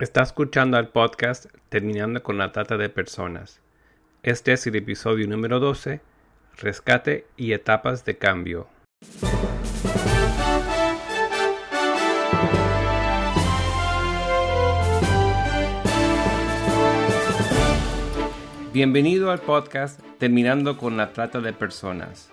Está 0.00 0.22
escuchando 0.22 0.78
al 0.78 0.88
podcast 0.88 1.44
Terminando 1.68 2.22
con 2.22 2.38
la 2.38 2.52
Trata 2.52 2.78
de 2.78 2.88
Personas. 2.88 3.60
Este 4.22 4.54
es 4.54 4.66
el 4.66 4.76
episodio 4.76 5.28
número 5.28 5.60
12, 5.60 6.00
Rescate 6.56 7.26
y 7.36 7.52
Etapas 7.52 8.06
de 8.06 8.16
Cambio. 8.16 8.66
Bienvenido 18.72 19.30
al 19.30 19.40
podcast 19.40 20.00
Terminando 20.16 20.78
con 20.78 20.96
la 20.96 21.12
Trata 21.12 21.42
de 21.42 21.52
Personas. 21.52 22.30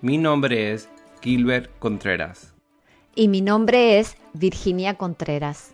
Mi 0.00 0.18
nombre 0.18 0.72
es 0.72 0.88
Gilbert 1.22 1.70
Contreras. 1.78 2.54
Y 3.14 3.28
mi 3.28 3.40
nombre 3.40 4.00
es 4.00 4.16
Virginia 4.32 4.94
Contreras. 4.94 5.73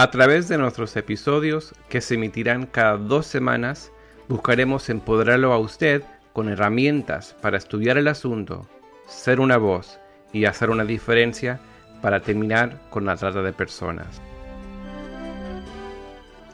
A 0.00 0.12
través 0.12 0.46
de 0.46 0.58
nuestros 0.58 0.96
episodios, 0.96 1.74
que 1.88 2.00
se 2.00 2.14
emitirán 2.14 2.66
cada 2.66 2.96
dos 2.98 3.26
semanas, 3.26 3.90
buscaremos 4.28 4.90
empoderarlo 4.90 5.52
a 5.52 5.58
usted 5.58 6.04
con 6.32 6.48
herramientas 6.48 7.34
para 7.42 7.56
estudiar 7.58 7.98
el 7.98 8.06
asunto, 8.06 8.68
ser 9.08 9.40
una 9.40 9.56
voz 9.56 9.98
y 10.32 10.44
hacer 10.44 10.70
una 10.70 10.84
diferencia 10.84 11.58
para 12.00 12.20
terminar 12.20 12.80
con 12.90 13.06
la 13.06 13.16
trata 13.16 13.42
de 13.42 13.52
personas. 13.52 14.22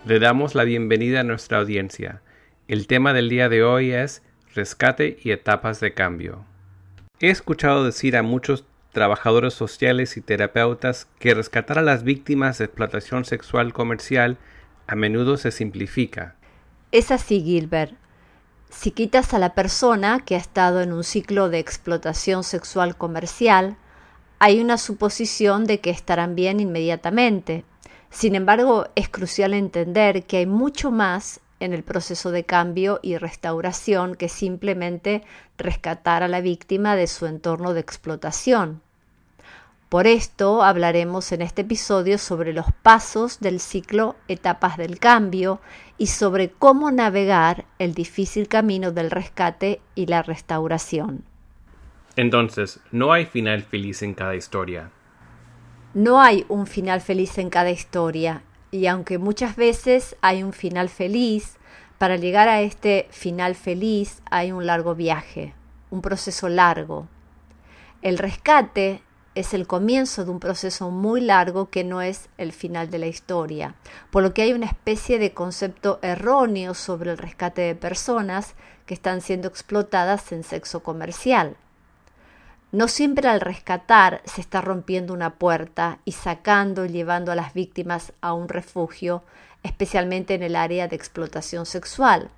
Le 0.07 0.19
damos 0.19 0.55
la 0.55 0.65
bienvenida 0.65 1.21
a 1.21 1.25
nuestra 1.25 1.59
audiencia. 1.59 2.23
El 2.67 2.87
tema 2.87 3.13
del 3.13 3.29
día 3.29 3.51
de 3.51 3.63
hoy 3.63 3.93
es 3.93 4.23
rescate 4.55 5.19
y 5.23 5.33
etapas 5.33 5.81
de 5.81 5.93
cambio. 5.93 6.47
He 7.21 7.29
escuchado 7.29 7.85
decir 7.85 8.17
a 8.17 8.23
muchos 8.23 8.65
trabajadores 8.95 9.53
sociales 9.53 10.17
y 10.17 10.23
terapeutas 10.23 11.07
que 11.19 11.35
rescatar 11.35 11.79
a 11.79 11.83
las 11.83 12.03
víctimas 12.03 12.57
de 12.57 12.65
explotación 12.65 13.27
sexual 13.27 13.75
comercial 13.75 14.39
a 14.87 14.95
menudo 14.95 15.37
se 15.37 15.51
simplifica. 15.51 16.37
Es 16.91 17.11
así, 17.11 17.43
Gilbert. 17.43 17.93
Si 18.71 18.91
quitas 18.91 19.35
a 19.35 19.39
la 19.39 19.55
persona 19.55 20.25
que 20.25 20.35
ha 20.35 20.39
estado 20.39 20.81
en 20.81 20.93
un 20.93 21.05
ciclo 21.05 21.49
de 21.51 21.59
explotación 21.59 22.43
sexual 22.43 22.97
comercial, 22.97 23.77
hay 24.39 24.61
una 24.61 24.79
suposición 24.79 25.67
de 25.67 25.81
que 25.81 25.91
estarán 25.91 26.35
bien 26.35 26.61
inmediatamente. 26.61 27.65
Sin 28.11 28.35
embargo, 28.35 28.89
es 28.95 29.09
crucial 29.09 29.55
entender 29.55 30.25
que 30.25 30.39
hay 30.39 30.47
mucho 30.47 30.91
más 30.91 31.41
en 31.61 31.73
el 31.73 31.83
proceso 31.83 32.31
de 32.31 32.45
cambio 32.45 33.01
y 33.03 33.17
restauración 33.17 34.15
que 34.15 34.29
simplemente 34.29 35.23
rescatar 35.57 36.23
a 36.23 36.29
la 36.29 36.41
víctima 36.41 36.95
de 36.95 37.07
su 37.07 37.27
entorno 37.27 37.75
de 37.75 37.81
explotación. 37.81 38.84
Por 39.95 40.09
esto 40.09 40.65
hablaremos 40.65 41.31
en 41.31 41.41
este 41.41 41.63
episodio 41.63 42.19
sobre 42.19 42.53
los 42.53 42.67
pasos 42.83 43.39
del 43.39 43.61
ciclo 43.61 44.17
Etapas 44.27 44.77
del 44.77 44.99
Cambio 44.99 45.61
y 45.99 46.09
sobre 46.09 46.51
cómo 46.51 46.91
navegar 46.91 47.65
el 47.79 47.95
difícil 47.95 48.49
camino 48.49 48.91
del 48.91 49.13
rescate 49.13 49.81
y 49.95 50.07
la 50.07 50.25
restauración. 50.25 51.23
Entonces, 52.17 52.81
no 52.91 53.13
hay 53.13 53.25
final 53.25 53.63
feliz 53.63 54.03
en 54.03 54.15
cada 54.15 54.35
historia. 54.35 54.91
No 55.95 56.21
hay 56.21 56.45
un 56.49 56.67
final 56.67 57.01
feliz 57.01 57.39
en 57.39 57.49
cada 57.49 57.71
historia 57.71 58.43
y 58.73 58.89
aunque 58.89 59.19
muchas 59.19 59.55
veces 59.55 60.17
hay 60.23 60.43
un 60.43 60.53
final 60.53 60.89
feliz, 60.89 61.57
para 61.99 62.17
llegar 62.17 62.49
a 62.49 62.63
este 62.63 63.07
final 63.11 63.55
feliz 63.55 64.23
hay 64.29 64.51
un 64.51 64.67
largo 64.67 64.97
viaje, 64.97 65.55
un 65.91 66.03
proceso 66.03 66.49
largo. 66.49 67.07
El 68.03 68.19
rescate 68.19 69.01
es 69.35 69.53
el 69.53 69.67
comienzo 69.67 70.25
de 70.25 70.31
un 70.31 70.41
proceso 70.41 70.91
muy 70.91 71.21
largo 71.21 71.69
que 71.69 71.85
no 71.85 72.03
es 72.03 72.29
el 72.39 72.53
final 72.53 72.91
de 72.91 72.99
la 72.99 73.07
historia, 73.07 73.75
por 74.11 74.23
lo 74.23 74.33
que 74.33 74.43
hay 74.43 74.53
una 74.53 74.67
especie 74.67 75.19
de 75.19 75.33
concepto 75.33 75.99
erróneo 76.03 76.75
sobre 76.75 77.11
el 77.11 77.19
rescate 77.19 77.63
de 77.63 77.75
personas 77.75 78.55
que 78.87 78.95
están 78.95 79.21
siendo 79.21 79.49
explotadas 79.49 80.31
en 80.33 80.45
sexo 80.45 80.83
comercial. 80.83 81.57
No 82.71 82.89
siempre 82.89 83.29
al 83.29 83.41
rescatar 83.41 84.21
se 84.25 84.41
está 84.41 84.61
rompiendo 84.61 85.13
una 85.13 85.35
puerta 85.35 85.99
y 86.05 86.13
sacando 86.13 86.85
y 86.85 86.89
llevando 86.89 87.31
a 87.33 87.37
las 87.37 87.55
víctimas 87.55 88.13
a 88.21 88.33
un 88.33 88.49
refugio, 88.49 89.23
especialmente 89.63 90.35
en 90.35 90.43
el 90.43 90.57
área 90.57 90.89
de 90.89 90.97
explotación 90.97 91.67
sexual 91.67 92.31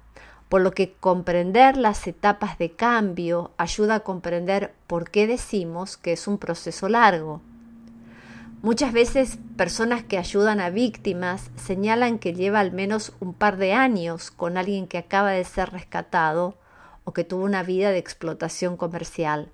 por 0.48 0.60
lo 0.60 0.72
que 0.72 0.92
comprender 0.92 1.76
las 1.76 2.06
etapas 2.06 2.58
de 2.58 2.70
cambio 2.70 3.50
ayuda 3.56 3.96
a 3.96 4.00
comprender 4.00 4.72
por 4.86 5.10
qué 5.10 5.26
decimos 5.26 5.96
que 5.96 6.12
es 6.12 6.28
un 6.28 6.38
proceso 6.38 6.88
largo. 6.88 7.40
Muchas 8.62 8.92
veces 8.92 9.38
personas 9.56 10.02
que 10.02 10.18
ayudan 10.18 10.60
a 10.60 10.70
víctimas 10.70 11.50
señalan 11.56 12.18
que 12.18 12.32
lleva 12.32 12.60
al 12.60 12.72
menos 12.72 13.12
un 13.20 13.34
par 13.34 13.58
de 13.58 13.72
años 13.72 14.30
con 14.30 14.56
alguien 14.56 14.86
que 14.86 14.98
acaba 14.98 15.30
de 15.30 15.44
ser 15.44 15.70
rescatado 15.70 16.56
o 17.04 17.12
que 17.12 17.24
tuvo 17.24 17.44
una 17.44 17.62
vida 17.62 17.90
de 17.90 17.98
explotación 17.98 18.76
comercial. 18.76 19.50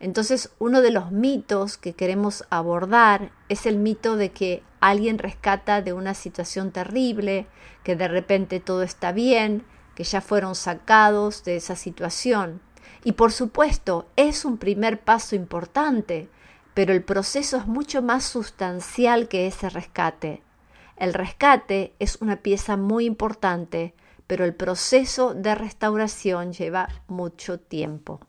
Entonces, 0.00 0.50
uno 0.58 0.80
de 0.80 0.92
los 0.92 1.10
mitos 1.10 1.76
que 1.76 1.92
queremos 1.92 2.44
abordar 2.50 3.32
es 3.48 3.66
el 3.66 3.76
mito 3.76 4.16
de 4.16 4.30
que 4.30 4.62
alguien 4.80 5.18
rescata 5.18 5.82
de 5.82 5.92
una 5.92 6.14
situación 6.14 6.70
terrible, 6.70 7.46
que 7.82 7.96
de 7.96 8.06
repente 8.06 8.60
todo 8.60 8.82
está 8.84 9.10
bien 9.12 9.64
que 9.98 10.04
ya 10.04 10.20
fueron 10.20 10.54
sacados 10.54 11.42
de 11.42 11.56
esa 11.56 11.74
situación. 11.74 12.60
Y 13.02 13.12
por 13.12 13.32
supuesto, 13.32 14.06
es 14.14 14.44
un 14.44 14.56
primer 14.56 15.00
paso 15.00 15.34
importante, 15.34 16.28
pero 16.72 16.92
el 16.92 17.02
proceso 17.02 17.56
es 17.56 17.66
mucho 17.66 18.00
más 18.00 18.22
sustancial 18.22 19.26
que 19.26 19.48
ese 19.48 19.68
rescate. 19.68 20.44
El 20.96 21.14
rescate 21.14 21.96
es 21.98 22.18
una 22.20 22.36
pieza 22.36 22.76
muy 22.76 23.06
importante, 23.06 23.92
pero 24.28 24.44
el 24.44 24.54
proceso 24.54 25.34
de 25.34 25.56
restauración 25.56 26.52
lleva 26.52 26.88
mucho 27.08 27.58
tiempo. 27.58 28.20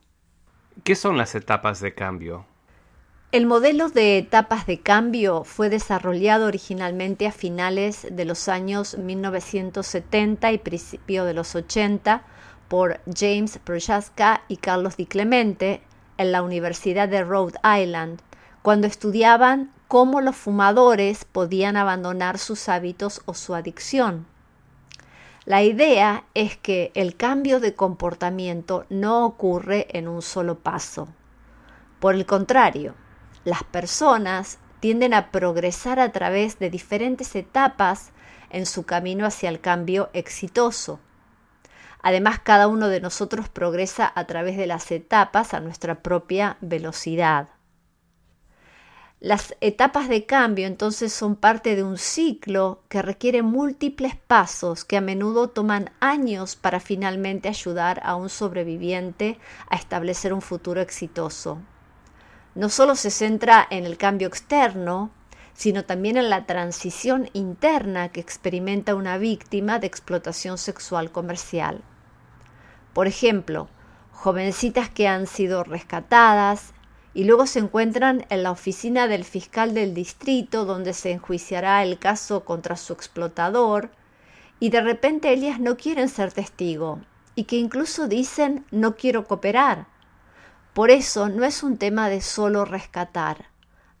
¿Qué 0.82 0.96
son 0.96 1.16
las 1.16 1.36
etapas 1.36 1.78
de 1.78 1.94
cambio? 1.94 2.46
El 3.32 3.46
modelo 3.46 3.88
de 3.88 4.18
etapas 4.18 4.66
de 4.66 4.80
cambio 4.80 5.44
fue 5.44 5.68
desarrollado 5.68 6.48
originalmente 6.48 7.28
a 7.28 7.32
finales 7.32 8.08
de 8.10 8.24
los 8.24 8.48
años 8.48 8.98
1970 8.98 10.50
y 10.50 10.58
principio 10.58 11.24
de 11.24 11.32
los 11.32 11.54
80 11.54 12.24
por 12.66 12.98
James 13.16 13.60
Prochaska 13.62 14.42
y 14.48 14.56
Carlos 14.56 14.96
Di 14.96 15.06
Clemente 15.06 15.80
en 16.18 16.32
la 16.32 16.42
Universidad 16.42 17.08
de 17.08 17.22
Rhode 17.22 17.54
Island, 17.62 18.20
cuando 18.62 18.88
estudiaban 18.88 19.70
cómo 19.86 20.20
los 20.20 20.34
fumadores 20.34 21.24
podían 21.24 21.76
abandonar 21.76 22.36
sus 22.36 22.68
hábitos 22.68 23.22
o 23.26 23.34
su 23.34 23.54
adicción. 23.54 24.26
La 25.44 25.62
idea 25.62 26.24
es 26.34 26.56
que 26.56 26.90
el 26.94 27.14
cambio 27.14 27.60
de 27.60 27.74
comportamiento 27.74 28.86
no 28.90 29.24
ocurre 29.24 29.86
en 29.96 30.08
un 30.08 30.20
solo 30.20 30.58
paso. 30.58 31.06
Por 32.00 32.16
el 32.16 32.26
contrario, 32.26 32.94
las 33.44 33.64
personas 33.64 34.58
tienden 34.80 35.14
a 35.14 35.30
progresar 35.30 36.00
a 36.00 36.12
través 36.12 36.58
de 36.58 36.70
diferentes 36.70 37.34
etapas 37.34 38.10
en 38.50 38.66
su 38.66 38.84
camino 38.84 39.26
hacia 39.26 39.48
el 39.48 39.60
cambio 39.60 40.10
exitoso. 40.12 41.00
Además, 42.02 42.40
cada 42.40 42.66
uno 42.66 42.88
de 42.88 43.00
nosotros 43.00 43.48
progresa 43.48 44.10
a 44.14 44.26
través 44.26 44.56
de 44.56 44.66
las 44.66 44.90
etapas 44.90 45.54
a 45.54 45.60
nuestra 45.60 46.02
propia 46.02 46.56
velocidad. 46.60 47.48
Las 49.20 49.54
etapas 49.60 50.08
de 50.08 50.24
cambio 50.24 50.66
entonces 50.66 51.12
son 51.12 51.36
parte 51.36 51.76
de 51.76 51.82
un 51.82 51.98
ciclo 51.98 52.82
que 52.88 53.02
requiere 53.02 53.42
múltiples 53.42 54.16
pasos 54.16 54.86
que 54.86 54.96
a 54.96 55.02
menudo 55.02 55.48
toman 55.48 55.90
años 56.00 56.56
para 56.56 56.80
finalmente 56.80 57.50
ayudar 57.50 58.00
a 58.02 58.14
un 58.14 58.30
sobreviviente 58.30 59.38
a 59.68 59.76
establecer 59.76 60.32
un 60.32 60.40
futuro 60.40 60.80
exitoso 60.80 61.60
no 62.54 62.68
solo 62.68 62.96
se 62.96 63.10
centra 63.10 63.66
en 63.70 63.84
el 63.84 63.96
cambio 63.96 64.28
externo, 64.28 65.10
sino 65.54 65.84
también 65.84 66.16
en 66.16 66.30
la 66.30 66.46
transición 66.46 67.28
interna 67.32 68.08
que 68.08 68.20
experimenta 68.20 68.94
una 68.94 69.18
víctima 69.18 69.78
de 69.78 69.86
explotación 69.86 70.58
sexual 70.58 71.10
comercial. 71.10 71.82
Por 72.92 73.06
ejemplo, 73.06 73.68
jovencitas 74.12 74.88
que 74.88 75.06
han 75.06 75.26
sido 75.26 75.64
rescatadas 75.64 76.72
y 77.14 77.24
luego 77.24 77.46
se 77.46 77.58
encuentran 77.58 78.24
en 78.30 78.42
la 78.42 78.50
oficina 78.50 79.06
del 79.08 79.24
fiscal 79.24 79.74
del 79.74 79.94
distrito 79.94 80.64
donde 80.64 80.94
se 80.94 81.12
enjuiciará 81.12 81.82
el 81.82 81.98
caso 81.98 82.44
contra 82.44 82.76
su 82.76 82.92
explotador 82.92 83.90
y 84.60 84.70
de 84.70 84.80
repente 84.80 85.32
ellas 85.32 85.58
no 85.58 85.76
quieren 85.76 86.08
ser 86.08 86.32
testigo 86.32 87.00
y 87.34 87.44
que 87.44 87.56
incluso 87.56 88.08
dicen 88.08 88.64
no 88.70 88.96
quiero 88.96 89.26
cooperar 89.26 89.86
por 90.74 90.90
eso 90.90 91.28
no 91.28 91.44
es 91.44 91.62
un 91.62 91.78
tema 91.78 92.08
de 92.08 92.20
solo 92.20 92.64
rescatar. 92.64 93.46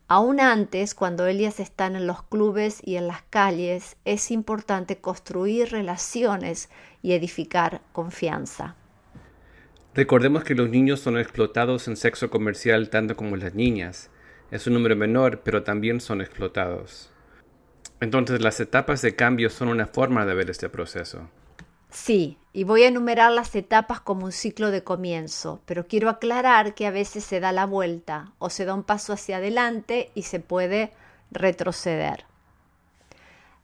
Aún 0.06 0.40
antes, 0.40 0.94
cuando 0.94 1.26
Elias 1.26 1.60
están 1.60 1.94
en 1.94 2.06
los 2.06 2.22
clubes 2.24 2.80
y 2.84 2.96
en 2.96 3.06
las 3.06 3.22
calles, 3.22 3.96
es 4.04 4.30
importante 4.30 4.98
construir 4.98 5.70
relaciones 5.70 6.68
y 7.00 7.12
edificar 7.12 7.80
confianza. 7.92 8.74
Recordemos 9.94 10.44
que 10.44 10.54
los 10.54 10.68
niños 10.68 11.00
son 11.00 11.18
explotados 11.18 11.88
en 11.88 11.96
sexo 11.96 12.30
comercial 12.30 12.90
tanto 12.90 13.16
como 13.16 13.36
las 13.36 13.54
niñas. 13.54 14.10
Es 14.50 14.66
un 14.66 14.74
número 14.74 14.96
menor, 14.96 15.42
pero 15.44 15.62
también 15.62 16.00
son 16.00 16.20
explotados. 16.20 17.10
Entonces 18.00 18.40
las 18.40 18.60
etapas 18.60 19.02
de 19.02 19.14
cambio 19.14 19.50
son 19.50 19.68
una 19.68 19.86
forma 19.86 20.24
de 20.26 20.34
ver 20.34 20.50
este 20.50 20.68
proceso. 20.68 21.28
Sí, 21.90 22.38
y 22.52 22.64
voy 22.64 22.84
a 22.84 22.88
enumerar 22.88 23.32
las 23.32 23.54
etapas 23.54 24.00
como 24.00 24.24
un 24.24 24.32
ciclo 24.32 24.70
de 24.70 24.84
comienzo, 24.84 25.60
pero 25.66 25.86
quiero 25.86 26.08
aclarar 26.08 26.74
que 26.74 26.86
a 26.86 26.90
veces 26.90 27.24
se 27.24 27.40
da 27.40 27.52
la 27.52 27.66
vuelta 27.66 28.32
o 28.38 28.50
se 28.50 28.64
da 28.64 28.74
un 28.74 28.84
paso 28.84 29.12
hacia 29.12 29.38
adelante 29.38 30.10
y 30.14 30.22
se 30.22 30.40
puede 30.40 30.92
retroceder. 31.30 32.24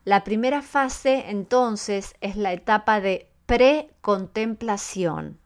La 0.04 0.22
primera 0.22 0.62
fase 0.62 1.24
entonces 1.30 2.14
es 2.20 2.36
la 2.36 2.52
etapa 2.52 3.00
de 3.00 3.28
precontemplación. 3.46 5.38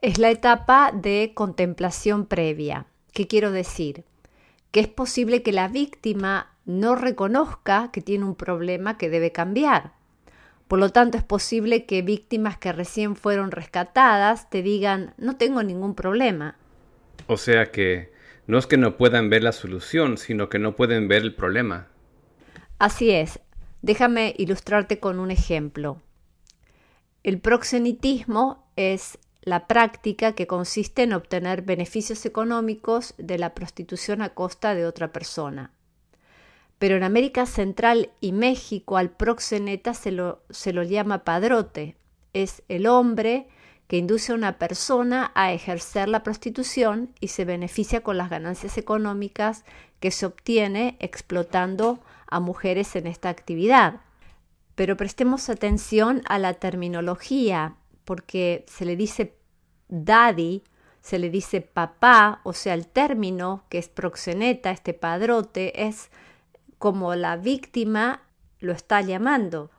Es 0.00 0.18
la 0.18 0.30
etapa 0.30 0.90
de 0.92 1.32
contemplación 1.34 2.26
previa. 2.26 2.86
¿Qué 3.12 3.28
quiero 3.28 3.52
decir? 3.52 4.04
Que 4.72 4.80
es 4.80 4.88
posible 4.88 5.42
que 5.42 5.52
la 5.52 5.68
víctima 5.68 6.50
no 6.64 6.96
reconozca 6.96 7.90
que 7.92 8.00
tiene 8.00 8.24
un 8.24 8.34
problema 8.34 8.98
que 8.98 9.08
debe 9.08 9.30
cambiar. 9.30 9.92
Por 10.68 10.78
lo 10.78 10.90
tanto, 10.90 11.18
es 11.18 11.24
posible 11.24 11.84
que 11.86 12.02
víctimas 12.02 12.56
que 12.58 12.72
recién 12.72 13.16
fueron 13.16 13.50
rescatadas 13.50 14.48
te 14.50 14.62
digan, 14.62 15.14
no 15.18 15.36
tengo 15.36 15.62
ningún 15.62 15.94
problema. 15.94 16.56
O 17.26 17.36
sea 17.36 17.70
que 17.70 18.12
no 18.46 18.58
es 18.58 18.66
que 18.66 18.76
no 18.76 18.96
puedan 18.96 19.30
ver 19.30 19.42
la 19.42 19.52
solución, 19.52 20.18
sino 20.18 20.48
que 20.48 20.58
no 20.58 20.76
pueden 20.76 21.08
ver 21.08 21.22
el 21.22 21.34
problema. 21.34 21.88
Así 22.78 23.10
es. 23.10 23.40
Déjame 23.82 24.34
ilustrarte 24.38 24.98
con 24.98 25.18
un 25.18 25.30
ejemplo. 25.30 26.00
El 27.22 27.38
proxenitismo 27.40 28.66
es 28.76 29.18
la 29.42 29.66
práctica 29.66 30.32
que 30.32 30.46
consiste 30.46 31.02
en 31.02 31.12
obtener 31.12 31.62
beneficios 31.62 32.24
económicos 32.24 33.14
de 33.18 33.38
la 33.38 33.54
prostitución 33.54 34.22
a 34.22 34.30
costa 34.30 34.74
de 34.74 34.86
otra 34.86 35.12
persona. 35.12 35.70
Pero 36.78 36.96
en 36.96 37.04
América 37.04 37.46
Central 37.46 38.10
y 38.20 38.32
México 38.32 38.96
al 38.96 39.10
proxeneta 39.10 39.94
se 39.94 40.10
lo, 40.10 40.42
se 40.50 40.72
lo 40.72 40.82
llama 40.82 41.24
padrote. 41.24 41.96
Es 42.32 42.62
el 42.68 42.86
hombre 42.86 43.48
que 43.86 43.96
induce 43.98 44.32
a 44.32 44.34
una 44.34 44.58
persona 44.58 45.30
a 45.34 45.52
ejercer 45.52 46.08
la 46.08 46.22
prostitución 46.22 47.12
y 47.20 47.28
se 47.28 47.44
beneficia 47.44 48.02
con 48.02 48.16
las 48.16 48.30
ganancias 48.30 48.78
económicas 48.78 49.64
que 50.00 50.10
se 50.10 50.26
obtiene 50.26 50.96
explotando 51.00 52.00
a 52.26 52.40
mujeres 52.40 52.96
en 52.96 53.06
esta 53.06 53.28
actividad. 53.28 54.00
Pero 54.74 54.96
prestemos 54.96 55.48
atención 55.48 56.22
a 56.26 56.38
la 56.38 56.54
terminología, 56.54 57.76
porque 58.04 58.64
se 58.68 58.84
le 58.84 58.96
dice 58.96 59.36
daddy, 59.88 60.62
se 61.00 61.18
le 61.18 61.30
dice 61.30 61.60
papá, 61.60 62.40
o 62.44 62.54
sea, 62.54 62.74
el 62.74 62.86
término 62.86 63.64
que 63.68 63.78
es 63.78 63.88
proxeneta, 63.88 64.70
este 64.70 64.94
padrote, 64.94 65.86
es 65.86 66.10
como 66.84 67.14
la 67.14 67.38
víctima 67.38 68.20
lo 68.60 68.72
está 68.72 69.00
llamando. 69.00 69.70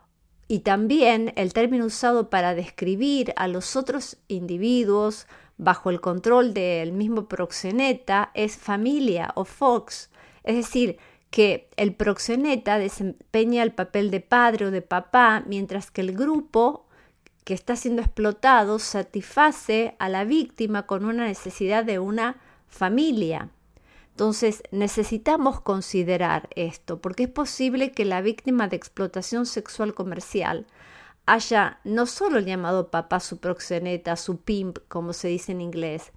Y 0.48 0.62
también 0.62 1.34
el 1.36 1.54
término 1.54 1.86
usado 1.86 2.32
para 2.32 2.56
describir 2.56 3.32
a 3.36 3.48
los 3.48 3.76
otros 3.76 4.18
individuos 4.28 5.28
bajo 5.56 5.92
el 5.92 6.02
control 6.02 6.56
del 6.56 6.94
mismo 6.94 7.28
proxeneta 7.28 8.32
es 8.34 8.58
familia 8.58 9.34
o 9.36 9.46
fox, 9.46 10.10
es 10.44 10.56
decir, 10.56 10.98
que 11.30 11.70
el 11.78 11.94
proxeneta 11.94 12.80
desempeña 12.80 13.62
el 13.62 13.72
papel 13.72 14.10
de 14.10 14.22
padre 14.22 14.66
o 14.66 14.72
de 14.72 14.82
papá, 14.82 15.44
mientras 15.46 15.92
que 15.92 16.02
el 16.02 16.14
grupo 16.18 16.88
que 17.44 17.54
está 17.54 17.76
siendo 17.76 18.02
explotado 18.02 18.80
satisface 18.80 19.96
a 20.00 20.10
la 20.10 20.24
víctima 20.24 20.88
con 20.88 21.06
una 21.06 21.28
necesidad 21.28 21.86
de 21.86 22.00
una 22.00 22.38
familia. 22.68 23.52
Entonces 24.16 24.64
necesitamos 24.72 25.62
considerar 25.62 26.48
esto, 26.56 27.00
porque 27.02 27.24
es 27.24 27.30
posible 27.30 27.92
que 27.92 28.06
la 28.06 28.22
víctima 28.22 28.68
de 28.68 28.78
explotación 28.78 29.46
sexual 29.46 29.94
comercial 29.94 30.66
haya 31.26 31.80
no 31.84 32.06
solo 32.06 32.40
llamado 32.40 32.92
papá 32.92 33.20
su 33.20 33.40
proxeneta, 33.40 34.16
su 34.16 34.38
pimp, 34.38 34.80
como 34.88 35.12
se 35.14 35.28
dice 35.28 35.52
en 35.52 35.62
inglés, 35.62 36.12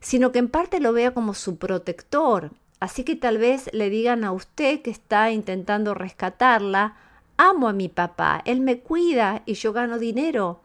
sino 0.00 0.30
que 0.30 0.40
en 0.40 0.48
parte 0.48 0.78
lo 0.78 0.92
vea 0.92 1.14
como 1.14 1.32
su 1.32 1.56
protector, 1.56 2.50
Así 2.80 3.02
que 3.02 3.16
tal 3.16 3.38
vez 3.38 3.68
le 3.72 3.90
digan 3.90 4.24
a 4.24 4.32
usted 4.32 4.82
que 4.82 4.90
está 4.90 5.30
intentando 5.32 5.94
rescatarla, 5.94 6.96
amo 7.36 7.68
a 7.68 7.72
mi 7.72 7.88
papá, 7.88 8.42
él 8.44 8.60
me 8.60 8.80
cuida 8.80 9.42
y 9.46 9.54
yo 9.54 9.72
gano 9.72 9.98
dinero. 9.98 10.60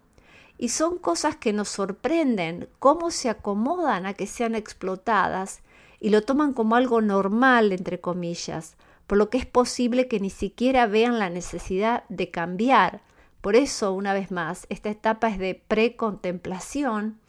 Y 0.59 0.69
son 0.69 0.99
cosas 0.99 1.35
que 1.35 1.53
nos 1.53 1.69
sorprenden, 1.69 2.69
cómo 2.77 3.09
se 3.09 3.29
acomodan 3.29 4.05
a 4.05 4.13
que 4.13 4.27
sean 4.27 4.53
explotadas 4.53 5.61
y 6.03 6.09
lo 6.09 6.21
toman 6.21 6.51
como 6.51 6.75
algo 6.75 7.01
normal, 7.01 7.71
entre 7.71 8.01
comillas, 8.01 8.75
por 9.07 9.17
lo 9.17 9.29
que 9.29 9.37
es 9.37 9.45
posible 9.45 10.09
que 10.09 10.19
ni 10.19 10.29
siquiera 10.29 10.85
vean 10.85 11.17
la 11.17 11.29
necesidad 11.29 12.03
de 12.09 12.29
cambiar. 12.29 12.99
Por 13.39 13.55
eso, 13.55 13.93
una 13.93 14.13
vez 14.13 14.29
más, 14.29 14.65
esta 14.67 14.89
etapa 14.89 15.29
es 15.29 15.39
de 15.39 15.63
precontemplación 15.65 17.19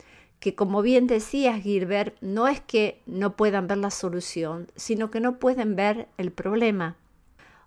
que 0.41 0.57
como 0.57 0.83
bien 0.83 1.07
decías, 1.07 1.63
Gilbert, 1.63 2.17
no 2.21 2.49
es 2.49 2.61
que 2.61 3.01
no 3.07 3.37
puedan 3.37 3.69
ver 3.69 3.79
la 3.79 3.93
solución, 3.93 4.73
sino 4.75 5.09
que 5.13 5.21
no 5.21 5.39
pueden 5.39 5.77
ver 5.77 6.09
el 6.19 6.33
problema. 6.33 6.97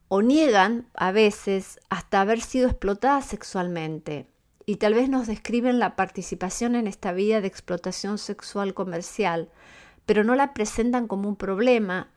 O 0.10 0.22
niegan, 0.22 0.88
a 0.94 1.14
veces, 1.14 1.80
hasta 1.90 2.20
haber 2.20 2.42
sido 2.42 2.68
explotadas 2.68 3.28
sexualmente. 3.28 4.28
Y 4.66 4.76
tal 4.76 4.94
vez 4.94 5.08
nos 5.08 5.26
describen 5.26 5.80
la 5.80 5.96
participación 5.96 6.76
en 6.76 6.86
esta 6.86 7.14
vida 7.14 7.40
de 7.40 7.48
explotación 7.48 8.18
sexual 8.18 8.74
comercial, 8.74 9.50
pero 10.08 10.24
no 10.24 10.34
la 10.34 10.56
presentan 10.56 11.08
como 11.08 11.30
un 11.30 11.36
problema, 11.36 12.08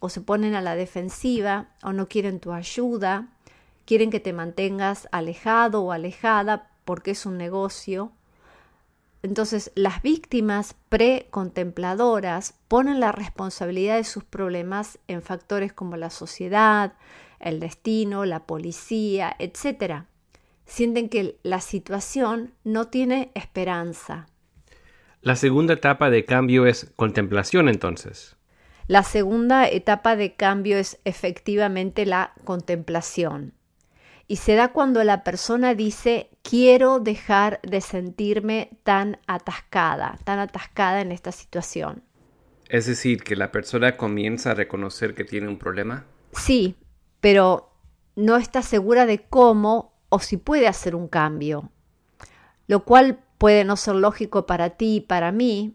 o 0.00 0.08
se 0.08 0.20
ponen 0.20 0.56
a 0.56 0.60
la 0.60 0.74
defensiva, 0.74 1.68
o 1.84 1.92
no 1.92 2.08
quieren 2.08 2.40
tu 2.40 2.52
ayuda, 2.52 3.28
quieren 3.84 4.10
que 4.10 4.18
te 4.18 4.32
mantengas 4.32 5.08
alejado 5.12 5.82
o 5.82 5.92
alejada 5.92 6.70
porque 6.84 7.12
es 7.12 7.24
un 7.24 7.38
negocio, 7.38 8.10
entonces, 9.22 9.72
las 9.74 10.02
víctimas 10.02 10.76
precontempladoras 10.88 12.54
ponen 12.68 13.00
la 13.00 13.10
responsabilidad 13.10 13.96
de 13.96 14.04
sus 14.04 14.22
problemas 14.22 14.98
en 15.08 15.22
factores 15.22 15.72
como 15.72 15.96
la 15.96 16.10
sociedad, 16.10 16.92
el 17.40 17.58
destino, 17.58 18.24
la 18.24 18.46
policía, 18.46 19.34
etc. 19.38 20.04
Sienten 20.66 21.08
que 21.08 21.38
la 21.42 21.60
situación 21.60 22.54
no 22.62 22.88
tiene 22.88 23.32
esperanza. 23.34 24.28
La 25.20 25.36
segunda 25.36 25.74
etapa 25.74 26.10
de 26.10 26.24
cambio 26.24 26.66
es 26.66 26.92
contemplación 26.96 27.68
entonces. 27.68 28.36
La 28.86 29.02
segunda 29.02 29.68
etapa 29.68 30.16
de 30.16 30.34
cambio 30.34 30.78
es 30.78 30.98
efectivamente 31.04 32.06
la 32.06 32.32
contemplación 32.44 33.54
y 34.28 34.36
se 34.36 34.54
da 34.54 34.68
cuando 34.68 35.02
la 35.02 35.24
persona 35.24 35.74
dice 35.74 36.30
quiero 36.42 37.00
dejar 37.00 37.60
de 37.62 37.80
sentirme 37.80 38.70
tan 38.84 39.18
atascada, 39.26 40.18
tan 40.24 40.38
atascada 40.38 41.00
en 41.00 41.10
esta 41.10 41.32
situación. 41.32 42.02
Es 42.68 42.86
decir, 42.86 43.24
que 43.24 43.34
la 43.34 43.50
persona 43.50 43.96
comienza 43.96 44.50
a 44.50 44.54
reconocer 44.54 45.14
que 45.14 45.24
tiene 45.24 45.48
un 45.48 45.58
problema. 45.58 46.04
Sí, 46.32 46.76
pero 47.20 47.72
no 48.14 48.36
está 48.36 48.60
segura 48.60 49.06
de 49.06 49.20
cómo 49.20 49.94
o 50.10 50.20
si 50.20 50.36
puede 50.36 50.68
hacer 50.68 50.94
un 50.94 51.08
cambio, 51.08 51.72
lo 52.66 52.84
cual 52.84 53.20
puede 53.38 53.64
no 53.64 53.76
ser 53.76 53.94
lógico 53.94 54.46
para 54.46 54.70
ti 54.70 54.96
y 54.96 55.00
para 55.00 55.32
mí, 55.32 55.74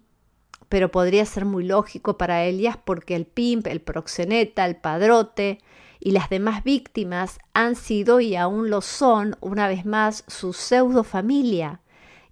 pero 0.69 0.91
podría 0.91 1.25
ser 1.25 1.45
muy 1.45 1.63
lógico 1.63 2.17
para 2.17 2.43
ellas 2.43 2.77
porque 2.83 3.15
el 3.15 3.25
pimp, 3.25 3.67
el 3.67 3.81
proxeneta, 3.81 4.65
el 4.65 4.75
padrote, 4.75 5.59
y 5.99 6.11
las 6.11 6.29
demás 6.29 6.65
víctimas 6.65 7.39
han 7.53 7.75
sido 7.75 8.19
y 8.19 8.35
aún 8.35 8.69
lo 8.69 8.81
son, 8.81 9.37
una 9.39 9.69
vez 9.69 9.85
más, 9.85 10.25
su 10.27 10.51
pseudo 10.51 11.05
familia, 11.05 11.79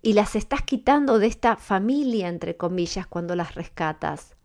y 0.02 0.14
las 0.14 0.36
estás 0.36 0.62
quitando 0.64 1.20
de 1.20 1.28
esta 1.28 1.56
familia, 1.56 2.28
entre 2.28 2.58
comillas, 2.58 3.08
cuando 3.08 3.36
las 3.36 3.56
rescatas. 3.56 4.36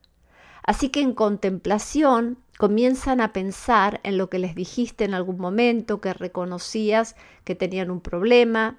Así 0.63 0.91
que 0.91 1.01
en 1.01 1.13
contemplación 1.13 2.39
comienzan 2.57 3.21
a 3.21 3.33
pensar 3.33 4.01
en 4.05 4.17
lo 4.17 4.31
que 4.31 4.39
les 4.39 4.55
dijiste 4.55 5.05
en 5.05 5.15
algún 5.15 5.39
momento, 5.39 6.01
que 6.01 6.13
reconocías 6.13 7.17
que 7.45 7.57
tenían 7.57 7.91
un 7.91 8.01
problema 8.01 8.79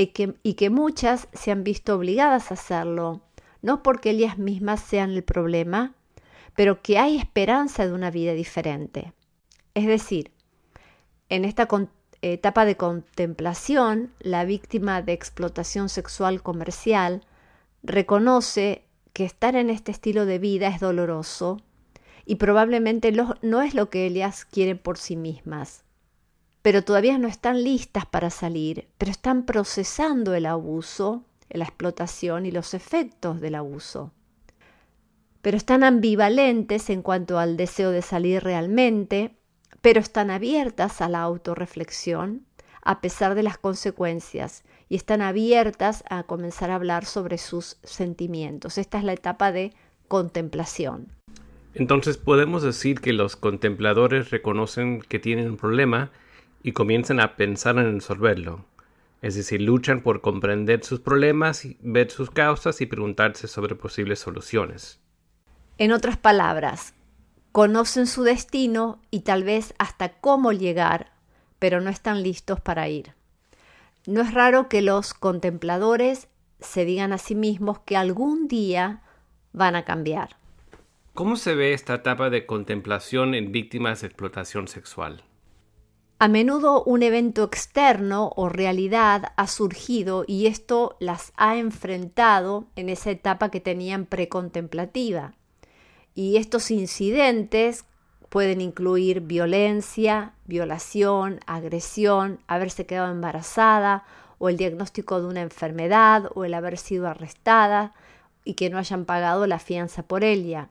y 0.00 0.54
que, 0.54 0.70
muchas 0.70 1.26
se 1.32 1.50
han 1.50 1.64
visto 1.64 1.96
obligadas 1.96 2.50
a 2.50 2.54
hacerlo, 2.54 3.20
no 3.62 3.82
porque 3.82 4.10
ellas 4.10 4.38
mismas 4.38 4.80
sean 4.80 5.10
el 5.10 5.24
problema, 5.24 5.96
pero 6.54 6.82
que 6.82 6.98
hay 6.98 7.16
esperanza 7.16 7.84
de 7.84 7.92
una 7.92 8.12
vida 8.12 8.32
diferente. 8.32 9.12
Es 9.74 9.86
decir, 9.86 10.30
en 11.28 11.44
esta 11.44 11.66
etapa 12.22 12.64
de 12.64 12.76
contemplación, 12.76 14.12
la 14.20 14.44
víctima 14.44 15.02
de 15.02 15.14
explotación 15.14 15.88
sexual 15.88 16.42
comercial 16.42 17.24
reconoce 17.82 18.84
que 19.12 19.24
estar 19.24 19.56
en 19.56 19.68
este 19.68 19.90
estilo 19.90 20.26
de 20.26 20.38
vida 20.38 20.68
es 20.68 20.78
doloroso 20.78 21.60
y 22.24 22.36
probablemente 22.36 23.12
no 23.42 23.62
es 23.62 23.74
lo 23.74 23.90
que 23.90 24.06
ellas 24.06 24.44
quieren 24.44 24.78
por 24.78 24.96
sí 24.96 25.16
mismas. 25.16 25.82
Pero 26.62 26.82
todavía 26.82 27.18
no 27.18 27.28
están 27.28 27.62
listas 27.62 28.06
para 28.06 28.30
salir, 28.30 28.88
pero 28.98 29.10
están 29.10 29.44
procesando 29.44 30.34
el 30.34 30.46
abuso, 30.46 31.24
la 31.50 31.64
explotación 31.64 32.46
y 32.46 32.50
los 32.50 32.74
efectos 32.74 33.40
del 33.40 33.54
abuso. 33.54 34.12
Pero 35.40 35.56
están 35.56 35.84
ambivalentes 35.84 36.90
en 36.90 37.02
cuanto 37.02 37.38
al 37.38 37.56
deseo 37.56 37.90
de 37.90 38.02
salir 38.02 38.42
realmente 38.42 39.38
pero 39.80 40.00
están 40.00 40.30
abiertas 40.30 41.00
a 41.00 41.08
la 41.08 41.22
autorreflexión 41.22 42.44
a 42.82 43.00
pesar 43.00 43.34
de 43.34 43.42
las 43.42 43.58
consecuencias 43.58 44.64
y 44.88 44.96
están 44.96 45.20
abiertas 45.20 46.04
a 46.08 46.22
comenzar 46.22 46.70
a 46.70 46.76
hablar 46.76 47.04
sobre 47.04 47.36
sus 47.36 47.76
sentimientos. 47.82 48.78
Esta 48.78 48.98
es 48.98 49.04
la 49.04 49.12
etapa 49.12 49.52
de 49.52 49.74
contemplación. 50.08 51.08
Entonces 51.74 52.16
podemos 52.16 52.62
decir 52.62 53.00
que 53.00 53.12
los 53.12 53.36
contempladores 53.36 54.30
reconocen 54.30 55.02
que 55.02 55.18
tienen 55.18 55.50
un 55.50 55.56
problema 55.58 56.10
y 56.62 56.72
comienzan 56.72 57.20
a 57.20 57.36
pensar 57.36 57.78
en 57.78 57.94
resolverlo. 57.94 58.64
Es 59.20 59.34
decir, 59.34 59.60
luchan 59.60 60.00
por 60.00 60.20
comprender 60.20 60.84
sus 60.84 61.00
problemas, 61.00 61.66
ver 61.80 62.10
sus 62.10 62.30
causas 62.30 62.80
y 62.80 62.86
preguntarse 62.86 63.48
sobre 63.48 63.74
posibles 63.74 64.20
soluciones. 64.20 65.00
En 65.76 65.92
otras 65.92 66.16
palabras, 66.16 66.94
conocen 67.52 68.06
su 68.06 68.22
destino 68.22 69.00
y 69.10 69.20
tal 69.20 69.44
vez 69.44 69.74
hasta 69.78 70.10
cómo 70.20 70.52
llegar, 70.52 71.12
pero 71.58 71.80
no 71.80 71.90
están 71.90 72.22
listos 72.22 72.60
para 72.60 72.88
ir. 72.88 73.14
No 74.06 74.22
es 74.22 74.32
raro 74.32 74.68
que 74.68 74.82
los 74.82 75.14
contempladores 75.14 76.28
se 76.60 76.84
digan 76.84 77.12
a 77.12 77.18
sí 77.18 77.34
mismos 77.34 77.80
que 77.80 77.96
algún 77.96 78.48
día 78.48 79.02
van 79.52 79.76
a 79.76 79.84
cambiar. 79.84 80.36
¿Cómo 81.14 81.36
se 81.36 81.54
ve 81.54 81.72
esta 81.72 81.94
etapa 81.94 82.30
de 82.30 82.46
contemplación 82.46 83.34
en 83.34 83.50
víctimas 83.50 84.00
de 84.00 84.06
explotación 84.06 84.68
sexual? 84.68 85.24
A 86.20 86.26
menudo 86.26 86.82
un 86.82 87.04
evento 87.04 87.44
externo 87.44 88.32
o 88.34 88.48
realidad 88.48 89.32
ha 89.36 89.46
surgido 89.46 90.24
y 90.26 90.46
esto 90.46 90.96
las 90.98 91.32
ha 91.36 91.56
enfrentado 91.56 92.66
en 92.74 92.88
esa 92.88 93.12
etapa 93.12 93.50
que 93.50 93.60
tenían 93.60 94.04
precontemplativa. 94.04 95.34
Y 96.16 96.36
estos 96.36 96.72
incidentes 96.72 97.84
pueden 98.28 98.60
incluir 98.60 99.20
violencia, 99.20 100.34
violación, 100.44 101.38
agresión, 101.46 102.40
haberse 102.48 102.84
quedado 102.84 103.12
embarazada 103.12 104.04
o 104.38 104.48
el 104.48 104.56
diagnóstico 104.56 105.20
de 105.20 105.28
una 105.28 105.42
enfermedad 105.42 106.30
o 106.34 106.44
el 106.44 106.54
haber 106.54 106.78
sido 106.78 107.06
arrestada 107.06 107.94
y 108.44 108.54
que 108.54 108.70
no 108.70 108.78
hayan 108.78 109.04
pagado 109.04 109.46
la 109.46 109.60
fianza 109.60 110.02
por 110.02 110.24
ella 110.24 110.70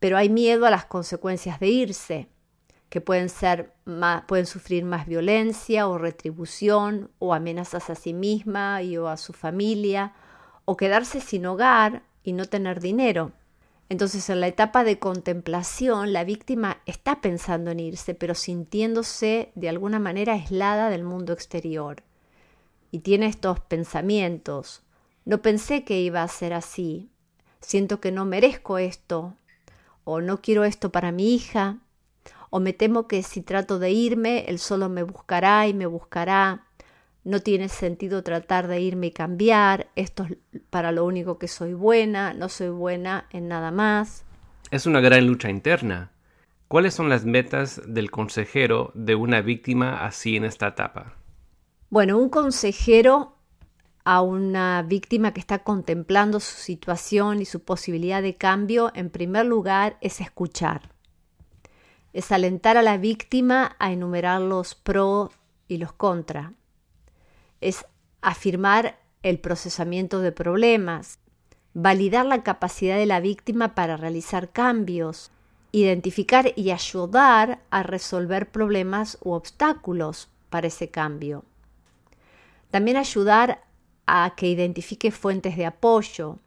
pero 0.00 0.16
hay 0.16 0.28
miedo 0.28 0.66
a 0.66 0.70
las 0.70 0.84
consecuencias 0.84 1.58
de 1.60 1.68
irse, 1.68 2.28
que 2.88 3.00
pueden 3.00 3.28
ser 3.28 3.72
pueden 4.26 4.46
sufrir 4.46 4.84
más 4.84 5.06
violencia 5.06 5.88
o 5.88 5.98
retribución 5.98 7.10
o 7.18 7.34
amenazas 7.34 7.90
a 7.90 7.94
sí 7.94 8.14
misma 8.14 8.82
y 8.82 8.96
o 8.96 9.08
a 9.08 9.16
su 9.16 9.32
familia 9.32 10.14
o 10.64 10.76
quedarse 10.76 11.20
sin 11.20 11.46
hogar 11.46 12.02
y 12.22 12.32
no 12.32 12.44
tener 12.46 12.80
dinero. 12.80 13.32
Entonces 13.90 14.28
en 14.28 14.40
la 14.40 14.48
etapa 14.48 14.84
de 14.84 14.98
contemplación 14.98 16.12
la 16.12 16.24
víctima 16.24 16.82
está 16.84 17.20
pensando 17.20 17.70
en 17.70 17.80
irse, 17.80 18.14
pero 18.14 18.34
sintiéndose 18.34 19.50
de 19.54 19.68
alguna 19.68 19.98
manera 19.98 20.34
aislada 20.34 20.90
del 20.90 21.04
mundo 21.04 21.32
exterior. 21.32 22.02
Y 22.90 23.00
tiene 23.00 23.26
estos 23.26 23.60
pensamientos. 23.60 24.82
No 25.24 25.40
pensé 25.40 25.84
que 25.84 26.00
iba 26.00 26.22
a 26.22 26.28
ser 26.28 26.52
así. 26.52 27.08
Siento 27.60 28.00
que 28.00 28.12
no 28.12 28.24
merezco 28.24 28.78
esto, 28.78 29.34
o 30.04 30.20
no 30.20 30.40
quiero 30.40 30.64
esto 30.64 30.90
para 30.90 31.12
mi 31.12 31.34
hija, 31.34 31.78
o 32.50 32.60
me 32.60 32.72
temo 32.72 33.06
que 33.08 33.22
si 33.22 33.42
trato 33.42 33.78
de 33.78 33.90
irme, 33.90 34.44
él 34.48 34.58
solo 34.58 34.88
me 34.88 35.02
buscará 35.02 35.66
y 35.66 35.74
me 35.74 35.86
buscará. 35.86 36.64
No 37.24 37.40
tiene 37.40 37.68
sentido 37.68 38.22
tratar 38.22 38.68
de 38.68 38.80
irme 38.80 39.08
y 39.08 39.10
cambiar, 39.10 39.88
esto 39.96 40.24
es 40.24 40.60
para 40.70 40.92
lo 40.92 41.04
único 41.04 41.38
que 41.38 41.48
soy 41.48 41.74
buena, 41.74 42.32
no 42.32 42.48
soy 42.48 42.68
buena 42.68 43.26
en 43.30 43.48
nada 43.48 43.70
más. 43.70 44.24
Es 44.70 44.86
una 44.86 45.00
gran 45.00 45.26
lucha 45.26 45.50
interna. 45.50 46.12
¿Cuáles 46.68 46.94
son 46.94 47.08
las 47.08 47.24
metas 47.24 47.80
del 47.86 48.10
consejero 48.10 48.92
de 48.94 49.14
una 49.14 49.40
víctima 49.40 50.04
así 50.04 50.36
en 50.36 50.44
esta 50.44 50.68
etapa? 50.68 51.14
Bueno, 51.88 52.18
un 52.18 52.28
consejero 52.28 53.34
a 54.04 54.20
una 54.20 54.82
víctima 54.82 55.32
que 55.32 55.40
está 55.40 55.60
contemplando 55.60 56.40
su 56.40 56.56
situación 56.56 57.40
y 57.40 57.46
su 57.46 57.62
posibilidad 57.62 58.22
de 58.22 58.36
cambio, 58.36 58.90
en 58.94 59.10
primer 59.10 59.46
lugar, 59.46 59.96
es 60.02 60.20
escuchar. 60.20 60.90
Es 62.18 62.32
alentar 62.32 62.76
a 62.76 62.82
la 62.82 62.96
víctima 62.96 63.76
a 63.78 63.92
enumerar 63.92 64.40
los 64.40 64.74
pros 64.74 65.30
y 65.68 65.76
los 65.76 65.92
contra. 65.92 66.52
Es 67.60 67.86
afirmar 68.22 68.98
el 69.22 69.38
procesamiento 69.38 70.18
de 70.18 70.32
problemas, 70.32 71.20
validar 71.74 72.26
la 72.26 72.42
capacidad 72.42 72.96
de 72.96 73.06
la 73.06 73.20
víctima 73.20 73.76
para 73.76 73.96
realizar 73.96 74.50
cambios, 74.50 75.30
identificar 75.70 76.52
y 76.56 76.72
ayudar 76.72 77.60
a 77.70 77.84
resolver 77.84 78.50
problemas 78.50 79.18
u 79.22 79.30
obstáculos 79.30 80.28
para 80.50 80.66
ese 80.66 80.90
cambio. 80.90 81.44
También 82.72 82.96
ayudar 82.96 83.62
a 84.08 84.34
que 84.34 84.48
identifique 84.48 85.12
fuentes 85.12 85.56
de 85.56 85.66
apoyo 85.66 86.40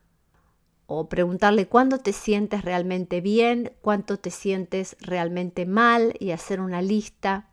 o 0.93 1.07
preguntarle 1.07 1.67
cuándo 1.67 1.99
te 1.99 2.11
sientes 2.11 2.65
realmente 2.65 3.21
bien, 3.21 3.71
cuánto 3.79 4.19
te 4.19 4.29
sientes 4.29 4.97
realmente 4.99 5.65
mal 5.65 6.15
y 6.19 6.31
hacer 6.31 6.59
una 6.59 6.81
lista, 6.81 7.47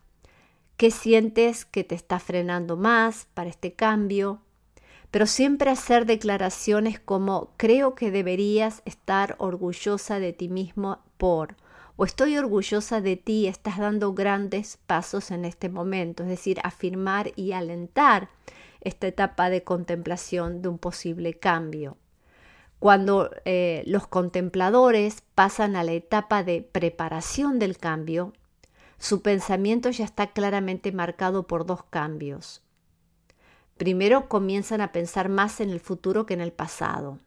qué 0.76 0.90
sientes 0.90 1.64
que 1.64 1.84
te 1.84 1.94
está 1.94 2.18
frenando 2.18 2.76
más 2.76 3.28
para 3.34 3.48
este 3.48 3.74
cambio, 3.74 4.40
pero 5.12 5.24
siempre 5.26 5.70
hacer 5.70 6.04
declaraciones 6.04 6.98
como 6.98 7.52
creo 7.56 7.94
que 7.94 8.10
deberías 8.10 8.82
estar 8.84 9.36
orgullosa 9.38 10.18
de 10.18 10.32
ti 10.32 10.48
mismo 10.48 10.98
por 11.16 11.54
o 11.94 12.04
estoy 12.04 12.36
orgullosa 12.38 13.00
de 13.00 13.16
ti, 13.16 13.46
estás 13.46 13.78
dando 13.78 14.14
grandes 14.14 14.78
pasos 14.88 15.30
en 15.30 15.44
este 15.44 15.68
momento, 15.68 16.24
es 16.24 16.28
decir, 16.28 16.58
afirmar 16.64 17.30
y 17.36 17.52
alentar 17.52 18.30
esta 18.80 19.06
etapa 19.06 19.48
de 19.48 19.62
contemplación 19.62 20.60
de 20.60 20.68
un 20.68 20.78
posible 20.78 21.34
cambio. 21.34 21.96
Cuando 22.78 23.30
eh, 23.44 23.82
los 23.86 24.06
contempladores 24.06 25.22
pasan 25.34 25.74
a 25.74 25.82
la 25.82 25.92
etapa 25.92 26.44
de 26.44 26.62
preparación 26.62 27.58
del 27.58 27.76
cambio, 27.76 28.32
su 28.98 29.22
pensamiento 29.22 29.90
ya 29.90 30.04
está 30.04 30.28
claramente 30.28 30.92
marcado 30.92 31.46
por 31.46 31.66
dos 31.66 31.82
cambios. 31.84 32.62
Primero 33.76 34.28
comienzan 34.28 34.80
a 34.80 34.92
pensar 34.92 35.28
más 35.28 35.60
en 35.60 35.70
el 35.70 35.80
futuro 35.80 36.26
que 36.26 36.34
en 36.34 36.40
el 36.40 36.52
pasado, 36.52 37.18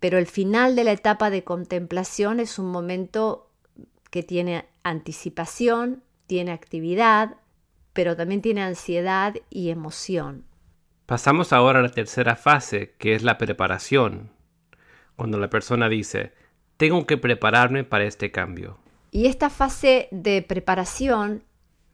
pero 0.00 0.18
el 0.18 0.26
final 0.26 0.76
de 0.76 0.84
la 0.84 0.92
etapa 0.92 1.30
de 1.30 1.44
contemplación 1.44 2.40
es 2.40 2.58
un 2.58 2.66
momento 2.66 3.48
que 4.10 4.22
tiene 4.22 4.66
anticipación, 4.82 6.02
tiene 6.26 6.52
actividad, 6.52 7.36
pero 7.92 8.16
también 8.16 8.42
tiene 8.42 8.62
ansiedad 8.62 9.34
y 9.50 9.70
emoción. 9.70 10.44
Pasamos 11.06 11.52
ahora 11.52 11.78
a 11.78 11.82
la 11.82 11.90
tercera 11.90 12.34
fase, 12.34 12.94
que 12.98 13.14
es 13.14 13.22
la 13.22 13.38
preparación, 13.38 14.30
cuando 15.16 15.38
la 15.38 15.50
persona 15.50 15.88
dice, 15.88 16.32
tengo 16.76 17.06
que 17.06 17.18
prepararme 17.18 17.84
para 17.84 18.04
este 18.04 18.30
cambio. 18.30 18.78
Y 19.10 19.26
esta 19.26 19.50
fase 19.50 20.08
de 20.10 20.42
preparación 20.42 21.44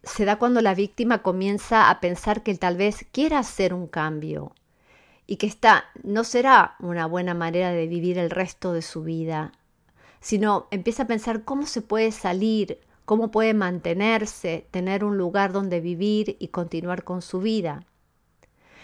se 0.03 0.25
da 0.25 0.37
cuando 0.39 0.62
la 0.62 0.75
víctima 0.75 1.23
comienza 1.23 1.91
a 1.91 2.00
pensar 2.00 2.43
que 2.43 2.55
tal 2.55 2.77
vez 2.77 3.07
quiera 3.12 3.39
hacer 3.39 3.75
un 3.75 3.87
cambio 3.87 4.55
y 5.27 5.37
que 5.37 5.47
esta 5.47 5.85
no 6.03 6.25
será 6.25 6.77
una 6.81 7.07
buena 7.07 7.35
manera 7.35 7.71
de 7.71 7.87
vivir 7.87 8.19
el 8.19 8.31
resto 8.31 8.73
de 8.73 8.83
su 8.83 9.03
vida, 9.03 9.53
sino 10.21 10.67
empieza 10.71 11.03
a 11.03 11.07
pensar 11.07 11.45
cómo 11.45 11.67
se 11.67 11.83
puede 11.83 12.12
salir, 12.12 12.81
cómo 13.05 13.31
puede 13.31 13.53
mantenerse, 13.53 14.67
tener 14.71 15.05
un 15.05 15.19
lugar 15.19 15.53
donde 15.53 15.81
vivir 15.81 16.37
y 16.41 16.49
continuar 16.49 17.05
con 17.05 17.21
su 17.21 17.41
vida 17.41 17.85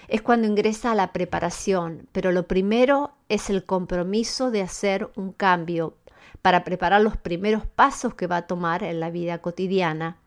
es 0.08 0.22
cuando 0.22 0.46
ingresa 0.46 0.92
a 0.92 0.94
la 0.94 1.12
preparación, 1.12 2.08
pero 2.12 2.32
lo 2.32 2.46
primero 2.46 3.12
es 3.28 3.50
el 3.50 3.64
compromiso 3.64 4.50
de 4.50 4.62
hacer 4.62 5.10
un 5.16 5.32
cambio 5.32 5.96
para 6.42 6.64
preparar 6.64 7.00
los 7.00 7.16
primeros 7.16 7.66
pasos 7.66 8.14
que 8.14 8.26
va 8.26 8.38
a 8.38 8.46
tomar 8.46 8.82
en 8.82 9.00
la 9.00 9.10
vida 9.10 9.38
cotidiana. 9.38 10.18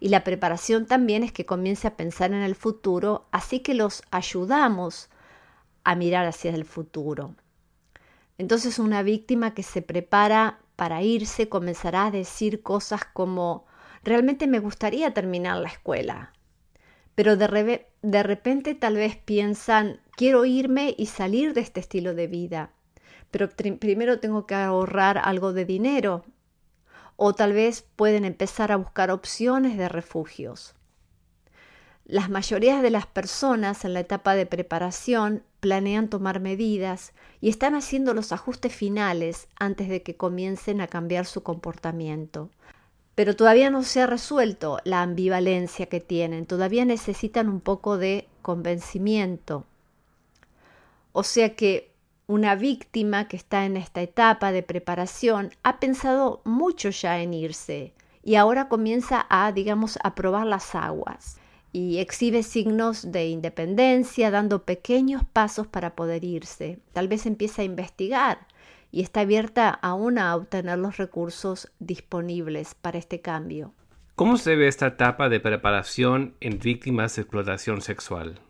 Y 0.00 0.10
la 0.10 0.24
preparación 0.24 0.86
también 0.86 1.22
es 1.22 1.32
que 1.32 1.46
comience 1.46 1.88
a 1.88 1.96
pensar 1.96 2.32
en 2.32 2.42
el 2.42 2.54
futuro, 2.54 3.26
así 3.30 3.60
que 3.60 3.74
los 3.74 4.02
ayudamos 4.10 5.08
a 5.84 5.94
mirar 5.94 6.26
hacia 6.26 6.54
el 6.54 6.64
futuro. 6.64 7.34
Entonces 8.38 8.78
una 8.78 9.02
víctima 9.02 9.54
que 9.54 9.62
se 9.62 9.80
prepara 9.80 10.58
para 10.76 11.02
irse 11.02 11.48
comenzará 11.48 12.06
a 12.06 12.10
decir 12.10 12.62
cosas 12.62 13.00
como, 13.04 13.64
realmente 14.02 14.46
me 14.46 14.58
gustaría 14.58 15.14
terminar 15.14 15.58
la 15.58 15.68
escuela, 15.68 16.32
pero 17.16 17.36
de, 17.36 18.22
repente 18.22 18.74
tal 18.74 18.94
vez 18.94 19.16
piensan, 19.16 20.00
quiero 20.16 20.44
irme 20.44 20.94
y 20.96 21.06
salir 21.06 21.54
de 21.54 21.62
este 21.62 21.80
estilo 21.80 22.14
de 22.14 22.26
vida, 22.26 22.70
pero 23.30 23.48
primero 23.48 24.20
tengo 24.20 24.46
que 24.46 24.54
ahorrar 24.54 25.18
algo 25.18 25.52
de 25.52 25.64
dinero. 25.64 26.24
O 27.16 27.32
tal 27.32 27.54
vez 27.54 27.80
pueden 27.96 28.26
empezar 28.26 28.70
a 28.70 28.76
buscar 28.76 29.10
opciones 29.10 29.78
de 29.78 29.88
refugios. 29.88 30.74
Las 32.04 32.28
mayorías 32.28 32.82
de 32.82 32.90
las 32.90 33.06
personas 33.06 33.86
en 33.86 33.94
la 33.94 34.00
etapa 34.00 34.34
de 34.34 34.44
preparación 34.44 35.42
planean 35.60 36.08
tomar 36.08 36.40
medidas 36.40 37.14
y 37.40 37.48
están 37.48 37.74
haciendo 37.74 38.12
los 38.12 38.30
ajustes 38.30 38.74
finales 38.74 39.48
antes 39.58 39.88
de 39.88 40.02
que 40.02 40.18
comiencen 40.18 40.82
a 40.82 40.86
cambiar 40.86 41.24
su 41.24 41.42
comportamiento. 41.42 42.50
Pero 43.16 43.34
todavía 43.34 43.70
no 43.70 43.82
se 43.82 44.02
ha 44.02 44.06
resuelto 44.06 44.78
la 44.84 45.02
ambivalencia 45.02 45.86
que 45.86 46.00
tienen, 46.00 46.46
todavía 46.46 46.84
necesitan 46.84 47.48
un 47.48 47.60
poco 47.60 47.96
de 47.96 48.28
convencimiento. 48.42 49.64
O 51.12 51.24
sea 51.24 51.56
que 51.56 51.90
una 52.26 52.54
víctima 52.56 53.26
que 53.26 53.36
está 53.36 53.64
en 53.64 53.78
esta 53.78 54.02
etapa 54.02 54.52
de 54.52 54.62
preparación 54.62 55.50
ha 55.62 55.80
pensado 55.80 56.42
mucho 56.44 56.90
ya 56.90 57.18
en 57.20 57.32
irse 57.32 57.94
y 58.22 58.34
ahora 58.34 58.68
comienza 58.68 59.24
a, 59.30 59.50
digamos, 59.50 59.98
a 60.02 60.14
probar 60.14 60.46
las 60.46 60.74
aguas 60.74 61.38
y 61.72 61.98
exhibe 61.98 62.42
signos 62.42 63.12
de 63.12 63.28
independencia, 63.28 64.30
dando 64.30 64.64
pequeños 64.64 65.22
pasos 65.32 65.66
para 65.66 65.94
poder 65.94 66.22
irse. 66.24 66.80
Tal 66.92 67.08
vez 67.08 67.24
empieza 67.24 67.62
a 67.62 67.66
investigar 67.66 68.45
y 68.90 69.02
está 69.02 69.20
abierta 69.20 69.68
aún 69.70 70.18
a 70.18 70.34
obtener 70.34 70.78
los 70.78 70.96
recursos 70.96 71.70
disponibles 71.78 72.74
para 72.74 72.98
este 72.98 73.20
cambio. 73.20 73.72
¿Cómo 74.14 74.38
se 74.38 74.56
ve 74.56 74.68
esta 74.68 74.86
etapa 74.86 75.28
de 75.28 75.40
preparación 75.40 76.34
en 76.40 76.58
víctimas 76.58 77.16
de 77.16 77.22
explotación 77.22 77.82
sexual? 77.82 78.40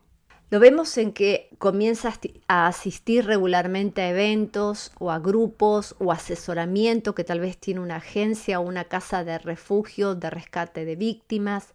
Lo 0.48 0.60
vemos 0.60 0.96
en 0.96 1.12
que 1.12 1.48
comienza 1.58 2.12
a 2.46 2.68
asistir 2.68 3.26
regularmente 3.26 4.00
a 4.02 4.10
eventos 4.10 4.92
o 5.00 5.10
a 5.10 5.18
grupos 5.18 5.96
o 5.98 6.12
asesoramiento 6.12 7.16
que 7.16 7.24
tal 7.24 7.40
vez 7.40 7.58
tiene 7.58 7.80
una 7.80 7.96
agencia 7.96 8.60
o 8.60 8.62
una 8.62 8.84
casa 8.84 9.24
de 9.24 9.38
refugio, 9.38 10.14
de 10.14 10.30
rescate 10.30 10.84
de 10.84 10.94
víctimas. 10.94 11.74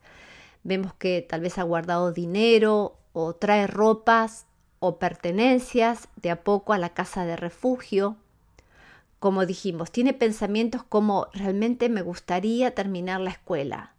Vemos 0.63 0.93
que 0.93 1.21
tal 1.21 1.41
vez 1.41 1.57
ha 1.57 1.63
guardado 1.63 2.13
dinero 2.13 2.95
o 3.11 3.33
trae 3.33 3.67
ropas 3.67 4.45
o 4.79 4.99
pertenencias 4.99 6.07
de 6.15 6.31
a 6.31 6.43
poco 6.45 6.71
a 6.71 6.77
la 6.77 6.93
casa 6.93 7.25
de 7.25 7.35
refugio 7.35 8.15
como 9.21 9.45
dijimos, 9.45 9.91
tiene 9.91 10.15
pensamientos 10.15 10.81
como 10.81 11.27
realmente 11.31 11.89
me 11.89 12.01
gustaría 12.01 12.73
terminar 12.73 13.21
la 13.21 13.29
escuela. 13.29 13.93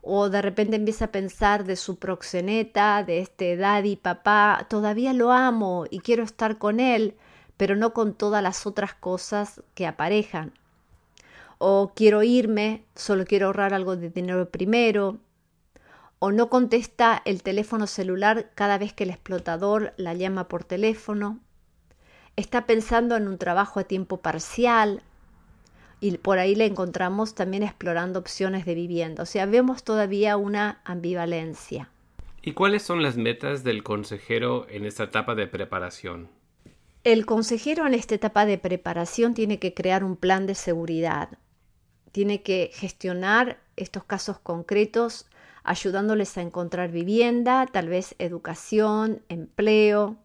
O 0.00 0.30
de 0.30 0.40
repente 0.40 0.76
empieza 0.76 1.04
a 1.04 1.12
pensar 1.12 1.64
de 1.64 1.76
su 1.76 1.96
proxeneta, 1.98 3.04
de 3.04 3.18
este 3.18 3.58
daddy, 3.58 3.96
papá, 3.96 4.66
todavía 4.70 5.12
lo 5.12 5.32
amo 5.32 5.84
y 5.90 5.98
quiero 5.98 6.22
estar 6.22 6.56
con 6.56 6.80
él, 6.80 7.14
pero 7.58 7.76
no 7.76 7.92
con 7.92 8.14
todas 8.14 8.42
las 8.42 8.66
otras 8.66 8.94
cosas 8.94 9.62
que 9.74 9.86
aparejan. 9.86 10.54
O 11.58 11.92
quiero 11.94 12.22
irme, 12.22 12.86
solo 12.94 13.26
quiero 13.26 13.48
ahorrar 13.48 13.74
algo 13.74 13.96
de 13.96 14.08
dinero 14.08 14.48
primero. 14.48 15.18
O 16.20 16.32
no 16.32 16.48
contesta 16.48 17.20
el 17.26 17.42
teléfono 17.42 17.86
celular 17.86 18.50
cada 18.54 18.78
vez 18.78 18.94
que 18.94 19.04
el 19.04 19.10
explotador 19.10 19.92
la 19.98 20.14
llama 20.14 20.48
por 20.48 20.64
teléfono 20.64 21.43
está 22.36 22.66
pensando 22.66 23.16
en 23.16 23.28
un 23.28 23.38
trabajo 23.38 23.80
a 23.80 23.84
tiempo 23.84 24.18
parcial 24.18 25.02
y 26.00 26.18
por 26.18 26.38
ahí 26.38 26.54
le 26.54 26.66
encontramos 26.66 27.34
también 27.34 27.62
explorando 27.62 28.18
opciones 28.18 28.66
de 28.66 28.74
vivienda. 28.74 29.22
O 29.22 29.26
sea, 29.26 29.46
vemos 29.46 29.84
todavía 29.84 30.36
una 30.36 30.80
ambivalencia. 30.84 31.88
¿Y 32.42 32.52
cuáles 32.52 32.82
son 32.82 33.02
las 33.02 33.16
metas 33.16 33.64
del 33.64 33.82
consejero 33.82 34.66
en 34.68 34.84
esta 34.84 35.04
etapa 35.04 35.34
de 35.34 35.46
preparación? 35.46 36.28
El 37.04 37.24
consejero 37.24 37.86
en 37.86 37.94
esta 37.94 38.14
etapa 38.14 38.44
de 38.44 38.58
preparación 38.58 39.34
tiene 39.34 39.58
que 39.58 39.72
crear 39.72 40.04
un 40.04 40.16
plan 40.16 40.46
de 40.46 40.54
seguridad. 40.54 41.38
Tiene 42.12 42.42
que 42.42 42.70
gestionar 42.74 43.60
estos 43.76 44.04
casos 44.04 44.38
concretos 44.38 45.26
ayudándoles 45.62 46.36
a 46.36 46.42
encontrar 46.42 46.90
vivienda, 46.90 47.66
tal 47.66 47.88
vez 47.88 48.14
educación, 48.18 49.22
empleo, 49.30 50.16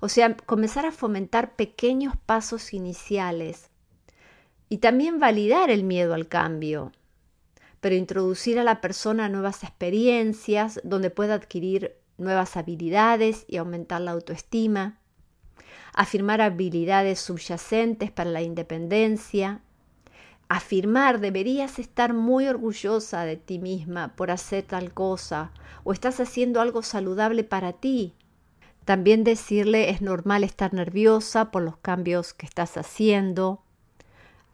o 0.00 0.08
sea, 0.08 0.36
comenzar 0.36 0.86
a 0.86 0.92
fomentar 0.92 1.56
pequeños 1.56 2.14
pasos 2.26 2.72
iniciales 2.72 3.70
y 4.68 4.78
también 4.78 5.18
validar 5.20 5.70
el 5.70 5.84
miedo 5.84 6.14
al 6.14 6.28
cambio, 6.28 6.92
pero 7.80 7.94
introducir 7.94 8.58
a 8.58 8.64
la 8.64 8.80
persona 8.80 9.28
nuevas 9.28 9.62
experiencias 9.62 10.80
donde 10.82 11.10
pueda 11.10 11.34
adquirir 11.34 11.96
nuevas 12.18 12.56
habilidades 12.56 13.44
y 13.46 13.58
aumentar 13.58 14.00
la 14.00 14.12
autoestima, 14.12 14.98
afirmar 15.94 16.40
habilidades 16.40 17.20
subyacentes 17.20 18.10
para 18.10 18.30
la 18.30 18.42
independencia, 18.42 19.60
afirmar 20.48 21.20
deberías 21.20 21.78
estar 21.78 22.12
muy 22.14 22.46
orgullosa 22.46 23.24
de 23.24 23.36
ti 23.36 23.58
misma 23.58 24.14
por 24.16 24.30
hacer 24.30 24.64
tal 24.64 24.92
cosa 24.92 25.50
o 25.84 25.92
estás 25.92 26.20
haciendo 26.20 26.60
algo 26.60 26.82
saludable 26.82 27.44
para 27.44 27.72
ti 27.72 28.14
también 28.86 29.24
decirle 29.24 29.90
es 29.90 30.00
normal 30.00 30.44
estar 30.44 30.72
nerviosa 30.72 31.50
por 31.50 31.62
los 31.62 31.76
cambios 31.76 32.32
que 32.32 32.46
estás 32.46 32.76
haciendo. 32.76 33.60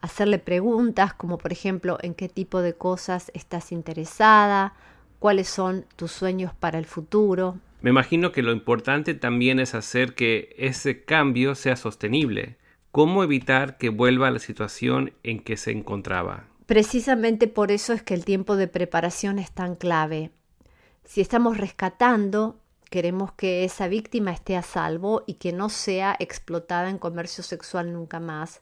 Hacerle 0.01 0.39
preguntas 0.39 1.13
como 1.13 1.37
por 1.37 1.53
ejemplo 1.53 1.99
en 2.01 2.15
qué 2.15 2.29
tipo 2.29 2.61
de 2.61 2.73
cosas 2.73 3.31
estás 3.35 3.71
interesada, 3.71 4.73
cuáles 5.19 5.47
son 5.47 5.85
tus 5.95 6.11
sueños 6.11 6.51
para 6.51 6.79
el 6.79 6.85
futuro. 6.85 7.59
Me 7.81 7.91
imagino 7.91 8.31
que 8.31 8.41
lo 8.41 8.51
importante 8.51 9.13
también 9.13 9.59
es 9.59 9.75
hacer 9.75 10.15
que 10.15 10.55
ese 10.57 11.03
cambio 11.05 11.53
sea 11.53 11.75
sostenible. 11.75 12.57
¿Cómo 12.91 13.23
evitar 13.23 13.77
que 13.77 13.89
vuelva 13.89 14.29
a 14.29 14.31
la 14.31 14.39
situación 14.39 15.13
en 15.21 15.41
que 15.41 15.57
se 15.57 15.71
encontraba? 15.71 16.47
Precisamente 16.65 17.47
por 17.47 17.71
eso 17.71 17.93
es 17.93 18.01
que 18.01 18.15
el 18.15 18.25
tiempo 18.25 18.55
de 18.55 18.67
preparación 18.67 19.37
es 19.37 19.51
tan 19.51 19.75
clave. 19.75 20.31
Si 21.03 21.21
estamos 21.21 21.59
rescatando, 21.59 22.62
Queremos 22.93 23.31
que 23.31 23.63
esa 23.63 23.87
víctima 23.87 24.31
esté 24.31 24.55
a 24.55 24.61
salvo 24.61 25.23
y 25.25 25.33
que 25.33 25.51
no 25.51 25.69
sea 25.69 26.15
explotada 26.19 26.91
en 26.91 26.99
comercio 26.99 27.43
sexual 27.43 27.91
nunca 27.91 28.19
más. 28.19 28.61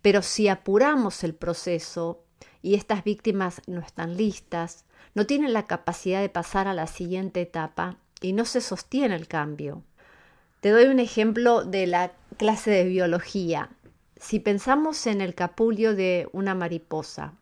Pero 0.00 0.22
si 0.22 0.48
apuramos 0.48 1.22
el 1.24 1.34
proceso 1.34 2.22
y 2.62 2.74
estas 2.74 3.04
víctimas 3.04 3.60
no 3.66 3.82
están 3.82 4.16
listas, 4.16 4.86
no 5.14 5.26
tienen 5.26 5.52
la 5.52 5.66
capacidad 5.66 6.22
de 6.22 6.30
pasar 6.30 6.68
a 6.68 6.72
la 6.72 6.86
siguiente 6.86 7.42
etapa 7.42 7.98
y 8.22 8.32
no 8.32 8.46
se 8.46 8.62
sostiene 8.62 9.14
el 9.14 9.28
cambio. 9.28 9.82
Te 10.62 10.70
doy 10.70 10.86
un 10.86 10.98
ejemplo 10.98 11.62
de 11.62 11.86
la 11.86 12.12
clase 12.38 12.70
de 12.70 12.84
biología. 12.84 13.68
Si 14.18 14.40
pensamos 14.40 15.06
en 15.06 15.20
el 15.20 15.34
capullo 15.34 15.94
de 15.94 16.30
una 16.32 16.54
mariposa, 16.54 17.34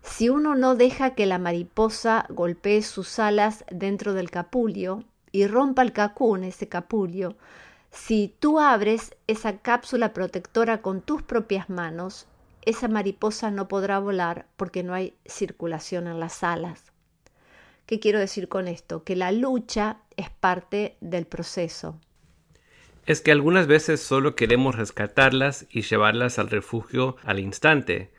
si 0.00 0.28
uno 0.28 0.54
no 0.54 0.76
deja 0.76 1.16
que 1.16 1.26
la 1.26 1.40
mariposa 1.40 2.26
golpee 2.28 2.82
sus 2.82 3.18
alas 3.18 3.64
dentro 3.72 4.14
del 4.14 4.30
capullo, 4.30 5.02
y 5.32 5.46
rompa 5.46 5.82
el 5.82 5.92
cacún, 5.92 6.44
ese 6.44 6.68
capullo, 6.68 7.36
si 7.90 8.34
tú 8.38 8.60
abres 8.60 9.16
esa 9.26 9.58
cápsula 9.58 10.12
protectora 10.12 10.80
con 10.80 11.00
tus 11.00 11.22
propias 11.22 11.68
manos, 11.68 12.26
esa 12.62 12.88
mariposa 12.88 13.50
no 13.50 13.68
podrá 13.68 13.98
volar 13.98 14.46
porque 14.56 14.82
no 14.82 14.94
hay 14.94 15.14
circulación 15.26 16.06
en 16.06 16.20
las 16.20 16.42
alas. 16.42 16.92
¿Qué 17.86 17.98
quiero 17.98 18.20
decir 18.20 18.48
con 18.48 18.68
esto? 18.68 19.02
Que 19.02 19.16
la 19.16 19.32
lucha 19.32 19.98
es 20.16 20.30
parte 20.30 20.96
del 21.00 21.26
proceso. 21.26 21.98
Es 23.06 23.20
que 23.20 23.32
algunas 23.32 23.66
veces 23.66 24.00
solo 24.00 24.36
queremos 24.36 24.76
rescatarlas 24.76 25.66
y 25.70 25.82
llevarlas 25.82 26.38
al 26.38 26.50
refugio 26.50 27.16
al 27.24 27.40
instante, 27.40 28.12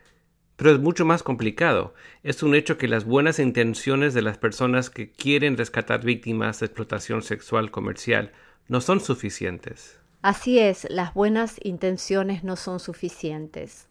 pero 0.56 0.70
es 0.72 0.78
mucho 0.78 1.04
más 1.04 1.22
complicado. 1.22 1.94
Es 2.22 2.42
un 2.42 2.54
hecho 2.54 2.78
que 2.78 2.88
las 2.88 3.04
buenas 3.04 3.38
intenciones 3.38 4.14
de 4.14 4.22
las 4.22 4.38
personas 4.38 4.90
que 4.90 5.10
quieren 5.10 5.56
rescatar 5.56 6.04
víctimas 6.04 6.60
de 6.60 6.66
explotación 6.66 7.22
sexual 7.22 7.70
comercial 7.70 8.32
no 8.68 8.80
son 8.80 9.00
suficientes. 9.00 9.98
Así 10.22 10.58
es, 10.58 10.86
las 10.88 11.14
buenas 11.14 11.56
intenciones 11.62 12.44
no 12.44 12.56
son 12.56 12.78
suficientes. 12.78 13.88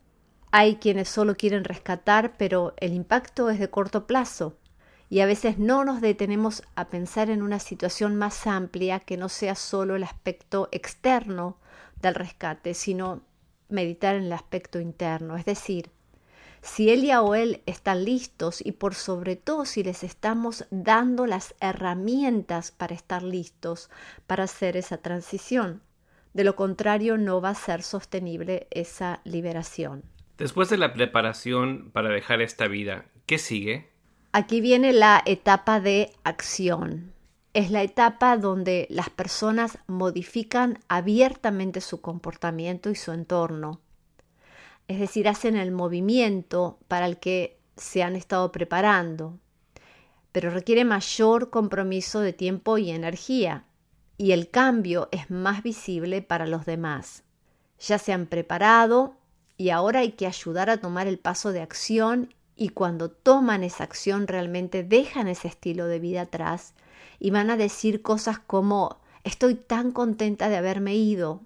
Hay 0.51 0.75
quienes 0.75 1.09
solo 1.09 1.35
quieren 1.35 1.63
rescatar, 1.63 2.35
pero 2.37 2.73
el 2.77 2.93
impacto 2.93 3.49
es 3.49 3.59
de 3.59 3.69
corto 3.69 4.07
plazo 4.07 4.57
y 5.09 5.19
a 5.19 5.25
veces 5.25 5.59
no 5.59 5.83
nos 5.83 5.99
detenemos 5.99 6.63
a 6.75 6.89
pensar 6.89 7.29
en 7.29 7.41
una 7.41 7.59
situación 7.59 8.15
más 8.15 8.47
amplia 8.47 9.01
que 9.01 9.17
no 9.17 9.27
sea 9.27 9.55
solo 9.55 9.97
el 9.97 10.03
aspecto 10.03 10.69
externo 10.71 11.57
del 12.01 12.15
rescate, 12.15 12.73
sino 12.73 13.21
meditar 13.67 14.15
en 14.15 14.23
el 14.23 14.31
aspecto 14.31 14.79
interno, 14.79 15.35
es 15.35 15.43
decir, 15.43 15.91
si 16.61 16.89
ella 16.91 17.21
o 17.21 17.35
él 17.35 17.61
están 17.65 18.05
listos 18.05 18.63
y 18.63 18.71
por 18.73 18.93
sobre 18.93 19.35
todo 19.35 19.65
si 19.65 19.83
les 19.83 20.03
estamos 20.03 20.65
dando 20.69 21.25
las 21.25 21.55
herramientas 21.59 22.71
para 22.71 22.93
estar 22.93 23.23
listos 23.23 23.89
para 24.27 24.43
hacer 24.43 24.77
esa 24.77 24.97
transición. 24.97 25.81
De 26.33 26.43
lo 26.43 26.55
contrario, 26.55 27.17
no 27.17 27.41
va 27.41 27.49
a 27.49 27.55
ser 27.55 27.83
sostenible 27.83 28.67
esa 28.71 29.21
liberación. 29.25 30.03
Después 30.37 30.69
de 30.69 30.77
la 30.77 30.93
preparación 30.93 31.91
para 31.91 32.09
dejar 32.09 32.41
esta 32.41 32.67
vida, 32.67 33.05
¿qué 33.25 33.37
sigue? 33.37 33.89
Aquí 34.31 34.61
viene 34.61 34.93
la 34.93 35.21
etapa 35.25 35.79
de 35.79 36.13
acción. 36.23 37.11
Es 37.53 37.69
la 37.69 37.83
etapa 37.83 38.37
donde 38.37 38.87
las 38.89 39.09
personas 39.09 39.77
modifican 39.87 40.79
abiertamente 40.87 41.81
su 41.81 41.99
comportamiento 41.99 42.89
y 42.89 42.95
su 42.95 43.11
entorno 43.11 43.81
es 44.91 44.99
decir, 44.99 45.27
hacen 45.29 45.55
el 45.55 45.71
movimiento 45.71 46.77
para 46.87 47.05
el 47.05 47.17
que 47.17 47.57
se 47.77 48.03
han 48.03 48.15
estado 48.15 48.51
preparando, 48.51 49.39
pero 50.31 50.49
requiere 50.49 50.85
mayor 50.85 51.49
compromiso 51.49 52.19
de 52.19 52.33
tiempo 52.33 52.77
y 52.77 52.91
energía, 52.91 53.65
y 54.17 54.33
el 54.33 54.49
cambio 54.49 55.09
es 55.11 55.31
más 55.31 55.63
visible 55.63 56.21
para 56.21 56.45
los 56.45 56.65
demás. 56.65 57.23
Ya 57.79 57.97
se 57.97 58.13
han 58.13 58.27
preparado 58.27 59.15
y 59.57 59.69
ahora 59.69 60.01
hay 60.01 60.11
que 60.11 60.27
ayudar 60.27 60.69
a 60.69 60.77
tomar 60.77 61.07
el 61.07 61.17
paso 61.17 61.51
de 61.51 61.61
acción 61.61 62.33
y 62.55 62.69
cuando 62.69 63.09
toman 63.09 63.63
esa 63.63 63.83
acción 63.83 64.27
realmente 64.27 64.83
dejan 64.83 65.27
ese 65.27 65.47
estilo 65.47 65.87
de 65.87 65.99
vida 65.99 66.21
atrás 66.21 66.73
y 67.17 67.31
van 67.31 67.49
a 67.49 67.57
decir 67.57 68.01
cosas 68.01 68.39
como 68.39 68.99
estoy 69.23 69.55
tan 69.55 69.91
contenta 69.91 70.49
de 70.49 70.57
haberme 70.57 70.95
ido 70.95 71.41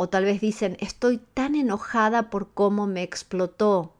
o 0.00 0.08
tal 0.08 0.24
vez 0.24 0.40
dicen 0.40 0.76
estoy 0.78 1.18
tan 1.34 1.56
enojada 1.56 2.30
por 2.30 2.52
cómo 2.54 2.86
me 2.86 3.02
explotó 3.02 3.94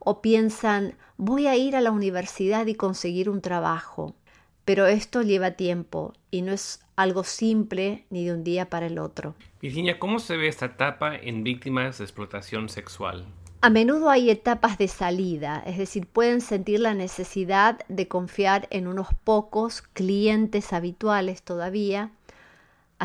o 0.00 0.20
piensan 0.20 0.96
voy 1.16 1.46
a 1.46 1.54
ir 1.54 1.76
a 1.76 1.80
la 1.80 1.92
universidad 1.92 2.66
y 2.66 2.74
conseguir 2.74 3.30
un 3.30 3.40
trabajo. 3.40 4.16
Pero 4.64 4.86
esto 4.86 5.22
lleva 5.22 5.52
tiempo 5.52 6.14
y 6.32 6.42
no 6.42 6.52
es 6.52 6.80
algo 6.96 7.22
simple 7.22 8.06
ni 8.10 8.24
de 8.24 8.32
un 8.32 8.42
día 8.42 8.68
para 8.68 8.86
el 8.86 8.98
otro. 8.98 9.36
Virginia, 9.62 10.00
¿cómo 10.00 10.18
se 10.18 10.36
ve 10.36 10.48
esta 10.48 10.66
etapa 10.66 11.14
en 11.14 11.44
víctimas 11.44 11.98
de 11.98 12.04
explotación 12.04 12.68
sexual? 12.68 13.24
A 13.60 13.70
menudo 13.70 14.10
hay 14.10 14.30
etapas 14.30 14.78
de 14.78 14.88
salida, 14.88 15.62
es 15.64 15.78
decir, 15.78 16.06
pueden 16.06 16.40
sentir 16.40 16.80
la 16.80 16.92
necesidad 16.92 17.78
de 17.88 18.08
confiar 18.08 18.66
en 18.70 18.88
unos 18.88 19.08
pocos 19.22 19.80
clientes 19.80 20.72
habituales 20.72 21.42
todavía 21.42 22.10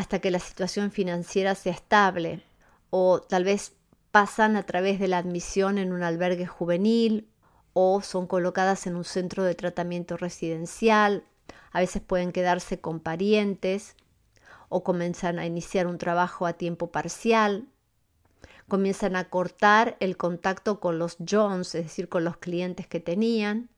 hasta 0.00 0.18
que 0.18 0.30
la 0.30 0.38
situación 0.38 0.90
financiera 0.90 1.54
sea 1.54 1.74
estable 1.74 2.42
o 2.88 3.20
tal 3.20 3.44
vez 3.44 3.74
pasan 4.10 4.56
a 4.56 4.62
través 4.62 4.98
de 4.98 5.08
la 5.08 5.18
admisión 5.18 5.76
en 5.76 5.92
un 5.92 6.02
albergue 6.02 6.46
juvenil 6.46 7.28
o 7.74 8.00
son 8.00 8.26
colocadas 8.26 8.86
en 8.86 8.96
un 8.96 9.04
centro 9.04 9.44
de 9.44 9.54
tratamiento 9.54 10.16
residencial, 10.16 11.24
a 11.70 11.80
veces 11.80 12.00
pueden 12.00 12.32
quedarse 12.32 12.80
con 12.80 12.98
parientes 12.98 13.94
o 14.70 14.84
comienzan 14.84 15.38
a 15.38 15.44
iniciar 15.44 15.86
un 15.86 15.98
trabajo 15.98 16.46
a 16.46 16.54
tiempo 16.54 16.90
parcial, 16.90 17.68
comienzan 18.68 19.16
a 19.16 19.28
cortar 19.28 19.98
el 20.00 20.16
contacto 20.16 20.80
con 20.80 20.98
los 20.98 21.18
Jones, 21.28 21.74
es 21.74 21.84
decir, 21.84 22.08
con 22.08 22.24
los 22.24 22.38
clientes 22.38 22.86
que 22.86 23.00
tenían. 23.00 23.68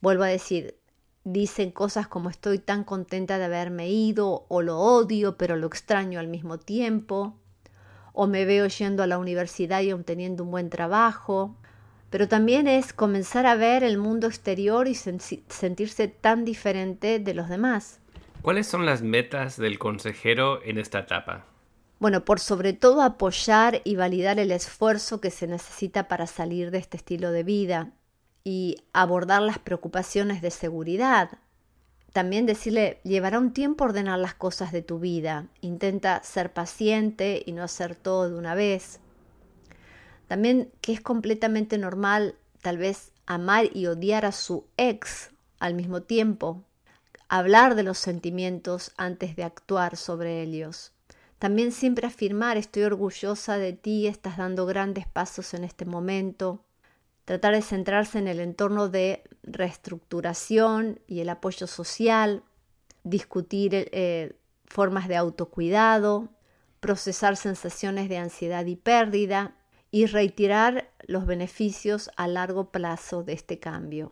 Vuelvo 0.00 0.24
a 0.24 0.26
decir, 0.26 0.79
dicen 1.24 1.70
cosas 1.70 2.08
como 2.08 2.30
estoy 2.30 2.58
tan 2.58 2.84
contenta 2.84 3.38
de 3.38 3.44
haberme 3.44 3.90
ido 3.90 4.46
o 4.48 4.62
lo 4.62 4.78
odio 4.78 5.36
pero 5.36 5.56
lo 5.56 5.66
extraño 5.66 6.18
al 6.18 6.28
mismo 6.28 6.58
tiempo 6.58 7.36
o 8.12 8.26
me 8.26 8.44
veo 8.44 8.66
yendo 8.66 9.02
a 9.02 9.06
la 9.06 9.18
universidad 9.18 9.82
y 9.82 9.92
obteniendo 9.92 10.44
un 10.44 10.50
buen 10.50 10.70
trabajo, 10.70 11.56
pero 12.10 12.28
también 12.28 12.66
es 12.66 12.92
comenzar 12.92 13.46
a 13.46 13.54
ver 13.54 13.84
el 13.84 13.98
mundo 13.98 14.26
exterior 14.26 14.88
y 14.88 14.94
sentirse 14.94 16.08
tan 16.08 16.44
diferente 16.44 17.18
de 17.18 17.34
los 17.34 17.48
demás. 17.48 18.00
¿Cuáles 18.42 18.66
son 18.66 18.84
las 18.84 19.02
metas 19.02 19.56
del 19.56 19.78
consejero 19.78 20.62
en 20.64 20.78
esta 20.78 21.00
etapa? 21.00 21.46
Bueno, 21.98 22.24
por 22.24 22.40
sobre 22.40 22.72
todo 22.72 23.02
apoyar 23.02 23.82
y 23.84 23.94
validar 23.94 24.38
el 24.38 24.50
esfuerzo 24.50 25.20
que 25.20 25.30
se 25.30 25.46
necesita 25.46 26.08
para 26.08 26.26
salir 26.26 26.70
de 26.70 26.78
este 26.78 26.96
estilo 26.96 27.30
de 27.30 27.42
vida 27.42 27.92
y 28.44 28.76
abordar 28.92 29.42
las 29.42 29.58
preocupaciones 29.58 30.42
de 30.42 30.50
seguridad, 30.50 31.30
también 32.12 32.44
decirle, 32.44 33.00
llevará 33.04 33.38
un 33.38 33.52
tiempo 33.52 33.84
ordenar 33.84 34.18
las 34.18 34.34
cosas 34.34 34.72
de 34.72 34.82
tu 34.82 34.98
vida. 34.98 35.46
Intenta 35.60 36.22
ser 36.24 36.52
paciente 36.52 37.42
y 37.46 37.52
no 37.52 37.62
hacer 37.62 37.94
todo 37.94 38.28
de 38.28 38.36
una 38.36 38.54
vez. 38.54 38.98
También 40.26 40.72
que 40.80 40.92
es 40.92 41.00
completamente 41.00 41.78
normal 41.78 42.34
tal 42.62 42.78
vez 42.78 43.12
amar 43.26 43.66
y 43.72 43.86
odiar 43.86 44.24
a 44.24 44.32
su 44.32 44.64
ex 44.76 45.30
al 45.60 45.74
mismo 45.74 46.02
tiempo. 46.02 46.64
Hablar 47.28 47.76
de 47.76 47.84
los 47.84 47.98
sentimientos 47.98 48.92
antes 48.96 49.36
de 49.36 49.44
actuar 49.44 49.96
sobre 49.96 50.42
ellos. 50.42 50.92
También 51.38 51.70
siempre 51.70 52.08
afirmar 52.08 52.56
estoy 52.56 52.82
orgullosa 52.82 53.56
de 53.56 53.72
ti, 53.72 54.08
estás 54.08 54.36
dando 54.36 54.66
grandes 54.66 55.06
pasos 55.06 55.54
en 55.54 55.62
este 55.62 55.84
momento 55.84 56.64
tratar 57.30 57.54
de 57.54 57.62
centrarse 57.62 58.18
en 58.18 58.26
el 58.26 58.40
entorno 58.40 58.88
de 58.88 59.22
reestructuración 59.44 60.98
y 61.06 61.20
el 61.20 61.28
apoyo 61.28 61.68
social, 61.68 62.42
discutir 63.04 63.88
eh, 63.92 64.32
formas 64.66 65.06
de 65.06 65.14
autocuidado, 65.14 66.28
procesar 66.80 67.36
sensaciones 67.36 68.08
de 68.08 68.18
ansiedad 68.18 68.66
y 68.66 68.74
pérdida 68.74 69.54
y 69.92 70.06
reiterar 70.06 70.90
los 71.06 71.24
beneficios 71.24 72.10
a 72.16 72.26
largo 72.26 72.72
plazo 72.72 73.22
de 73.22 73.34
este 73.34 73.60
cambio. 73.60 74.10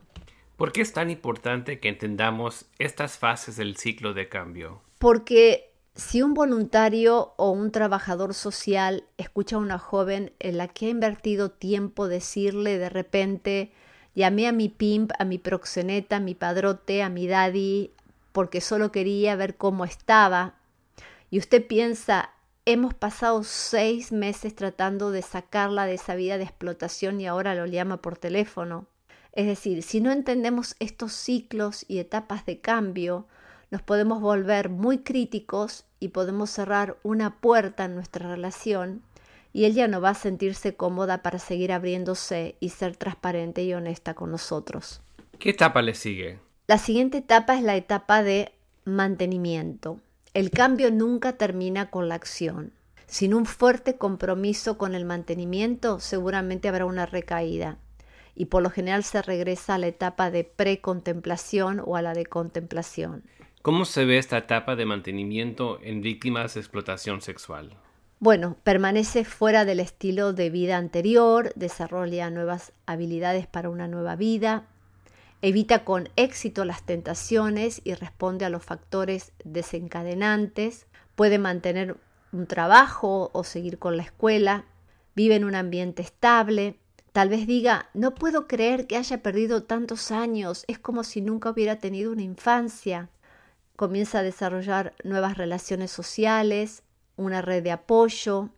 ¿Por 0.56 0.70
qué 0.70 0.82
es 0.82 0.92
tan 0.92 1.10
importante 1.10 1.80
que 1.80 1.88
entendamos 1.88 2.66
estas 2.78 3.18
fases 3.18 3.56
del 3.56 3.76
ciclo 3.76 4.14
de 4.14 4.28
cambio? 4.28 4.80
Porque 5.00 5.67
si 5.98 6.22
un 6.22 6.32
voluntario 6.32 7.34
o 7.36 7.50
un 7.50 7.72
trabajador 7.72 8.32
social 8.32 9.04
escucha 9.18 9.56
a 9.56 9.58
una 9.58 9.80
joven 9.80 10.32
en 10.38 10.56
la 10.56 10.68
que 10.68 10.86
ha 10.86 10.90
invertido 10.90 11.50
tiempo 11.50 12.06
decirle 12.06 12.78
de 12.78 12.88
repente, 12.88 13.72
llamé 14.14 14.46
a 14.46 14.52
mi 14.52 14.68
pimp, 14.68 15.10
a 15.18 15.24
mi 15.24 15.38
proxeneta, 15.38 16.16
a 16.16 16.20
mi 16.20 16.36
padrote, 16.36 17.02
a 17.02 17.08
mi 17.08 17.26
daddy, 17.26 17.90
porque 18.30 18.60
solo 18.60 18.92
quería 18.92 19.34
ver 19.34 19.56
cómo 19.56 19.84
estaba, 19.84 20.54
y 21.30 21.38
usted 21.40 21.66
piensa, 21.66 22.30
hemos 22.64 22.94
pasado 22.94 23.42
seis 23.42 24.12
meses 24.12 24.54
tratando 24.54 25.10
de 25.10 25.22
sacarla 25.22 25.84
de 25.86 25.94
esa 25.94 26.14
vida 26.14 26.38
de 26.38 26.44
explotación 26.44 27.20
y 27.20 27.26
ahora 27.26 27.56
lo 27.56 27.66
llama 27.66 28.00
por 28.00 28.16
teléfono. 28.16 28.86
Es 29.32 29.46
decir, 29.46 29.82
si 29.82 30.00
no 30.00 30.12
entendemos 30.12 30.76
estos 30.78 31.12
ciclos 31.12 31.84
y 31.88 31.98
etapas 31.98 32.46
de 32.46 32.60
cambio, 32.60 33.26
nos 33.70 33.82
podemos 33.82 34.20
volver 34.20 34.68
muy 34.68 34.98
críticos 34.98 35.84
y 36.00 36.08
podemos 36.08 36.50
cerrar 36.50 36.96
una 37.02 37.40
puerta 37.40 37.84
en 37.84 37.94
nuestra 37.94 38.28
relación 38.28 39.02
y 39.52 39.64
ella 39.64 39.88
no 39.88 40.00
va 40.00 40.10
a 40.10 40.14
sentirse 40.14 40.74
cómoda 40.74 41.22
para 41.22 41.38
seguir 41.38 41.72
abriéndose 41.72 42.56
y 42.60 42.70
ser 42.70 42.96
transparente 42.96 43.62
y 43.64 43.74
honesta 43.74 44.14
con 44.14 44.30
nosotros. 44.30 45.00
¿Qué 45.38 45.50
etapa 45.50 45.82
le 45.82 45.94
sigue? 45.94 46.38
La 46.66 46.78
siguiente 46.78 47.18
etapa 47.18 47.56
es 47.56 47.62
la 47.62 47.76
etapa 47.76 48.22
de 48.22 48.52
mantenimiento. 48.84 50.00
El 50.34 50.50
cambio 50.50 50.90
nunca 50.90 51.34
termina 51.34 51.90
con 51.90 52.08
la 52.08 52.14
acción. 52.14 52.72
Sin 53.06 53.32
un 53.32 53.46
fuerte 53.46 53.96
compromiso 53.96 54.76
con 54.76 54.94
el 54.94 55.06
mantenimiento, 55.06 55.98
seguramente 55.98 56.68
habrá 56.68 56.84
una 56.84 57.06
recaída. 57.06 57.78
Y 58.34 58.46
por 58.46 58.62
lo 58.62 58.70
general 58.70 59.02
se 59.02 59.22
regresa 59.22 59.74
a 59.74 59.78
la 59.78 59.86
etapa 59.86 60.30
de 60.30 60.44
precontemplación 60.44 61.82
o 61.84 61.96
a 61.96 62.02
la 62.02 62.12
de 62.12 62.26
contemplación. 62.26 63.24
¿Cómo 63.68 63.84
se 63.84 64.06
ve 64.06 64.16
esta 64.16 64.38
etapa 64.38 64.76
de 64.76 64.86
mantenimiento 64.86 65.78
en 65.82 66.00
víctimas 66.00 66.54
de 66.54 66.60
explotación 66.60 67.20
sexual? 67.20 67.76
Bueno, 68.18 68.56
permanece 68.64 69.26
fuera 69.26 69.66
del 69.66 69.78
estilo 69.78 70.32
de 70.32 70.48
vida 70.48 70.78
anterior, 70.78 71.52
desarrolla 71.54 72.30
nuevas 72.30 72.72
habilidades 72.86 73.46
para 73.46 73.68
una 73.68 73.86
nueva 73.86 74.16
vida, 74.16 74.64
evita 75.42 75.84
con 75.84 76.08
éxito 76.16 76.64
las 76.64 76.82
tentaciones 76.86 77.82
y 77.84 77.92
responde 77.92 78.46
a 78.46 78.48
los 78.48 78.64
factores 78.64 79.32
desencadenantes, 79.44 80.86
puede 81.14 81.38
mantener 81.38 81.98
un 82.32 82.46
trabajo 82.46 83.28
o 83.34 83.44
seguir 83.44 83.78
con 83.78 83.98
la 83.98 84.04
escuela, 84.04 84.64
vive 85.14 85.34
en 85.34 85.44
un 85.44 85.54
ambiente 85.54 86.00
estable, 86.00 86.78
tal 87.12 87.28
vez 87.28 87.46
diga, 87.46 87.90
no 87.92 88.14
puedo 88.14 88.46
creer 88.46 88.86
que 88.86 88.96
haya 88.96 89.22
perdido 89.22 89.64
tantos 89.64 90.10
años, 90.10 90.64
es 90.68 90.78
como 90.78 91.04
si 91.04 91.20
nunca 91.20 91.50
hubiera 91.50 91.76
tenido 91.76 92.10
una 92.12 92.22
infancia 92.22 93.10
comienza 93.78 94.18
a 94.18 94.22
desarrollar 94.24 94.92
nuevas 95.04 95.38
relaciones 95.38 95.92
sociales, 95.92 96.82
una 97.14 97.42
red 97.42 97.62
de 97.62 97.70
apoyo, 97.70 98.48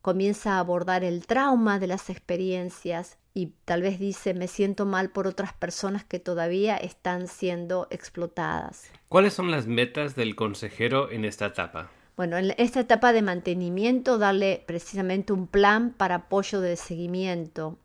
comienza 0.00 0.52
a 0.52 0.58
abordar 0.60 1.02
el 1.02 1.26
trauma 1.26 1.80
de 1.80 1.88
las 1.88 2.08
experiencias 2.08 3.18
y 3.34 3.46
tal 3.64 3.82
vez 3.82 3.98
dice 3.98 4.32
me 4.32 4.46
siento 4.46 4.86
mal 4.86 5.10
por 5.10 5.26
otras 5.26 5.52
personas 5.52 6.04
que 6.04 6.20
todavía 6.20 6.76
están 6.76 7.26
siendo 7.26 7.88
explotadas. 7.90 8.92
¿Cuáles 9.08 9.34
son 9.34 9.50
las 9.50 9.66
metas 9.66 10.14
del 10.14 10.36
consejero 10.36 11.10
en 11.10 11.24
esta 11.24 11.46
etapa? 11.46 11.90
Bueno, 12.16 12.38
en 12.38 12.54
esta 12.56 12.78
etapa 12.78 13.12
de 13.12 13.22
mantenimiento, 13.22 14.18
darle 14.18 14.62
precisamente 14.68 15.32
un 15.32 15.48
plan 15.48 15.90
para 15.90 16.14
apoyo 16.14 16.60
de 16.60 16.76
seguimiento, 16.76 17.76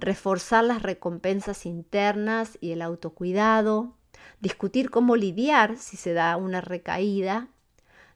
reforzar 0.00 0.64
las 0.64 0.82
recompensas 0.82 1.66
internas 1.66 2.58
y 2.60 2.72
el 2.72 2.82
autocuidado, 2.82 3.94
discutir 4.40 4.90
cómo 4.90 5.16
lidiar 5.16 5.76
si 5.76 5.96
se 5.96 6.12
da 6.12 6.36
una 6.36 6.60
recaída, 6.60 7.48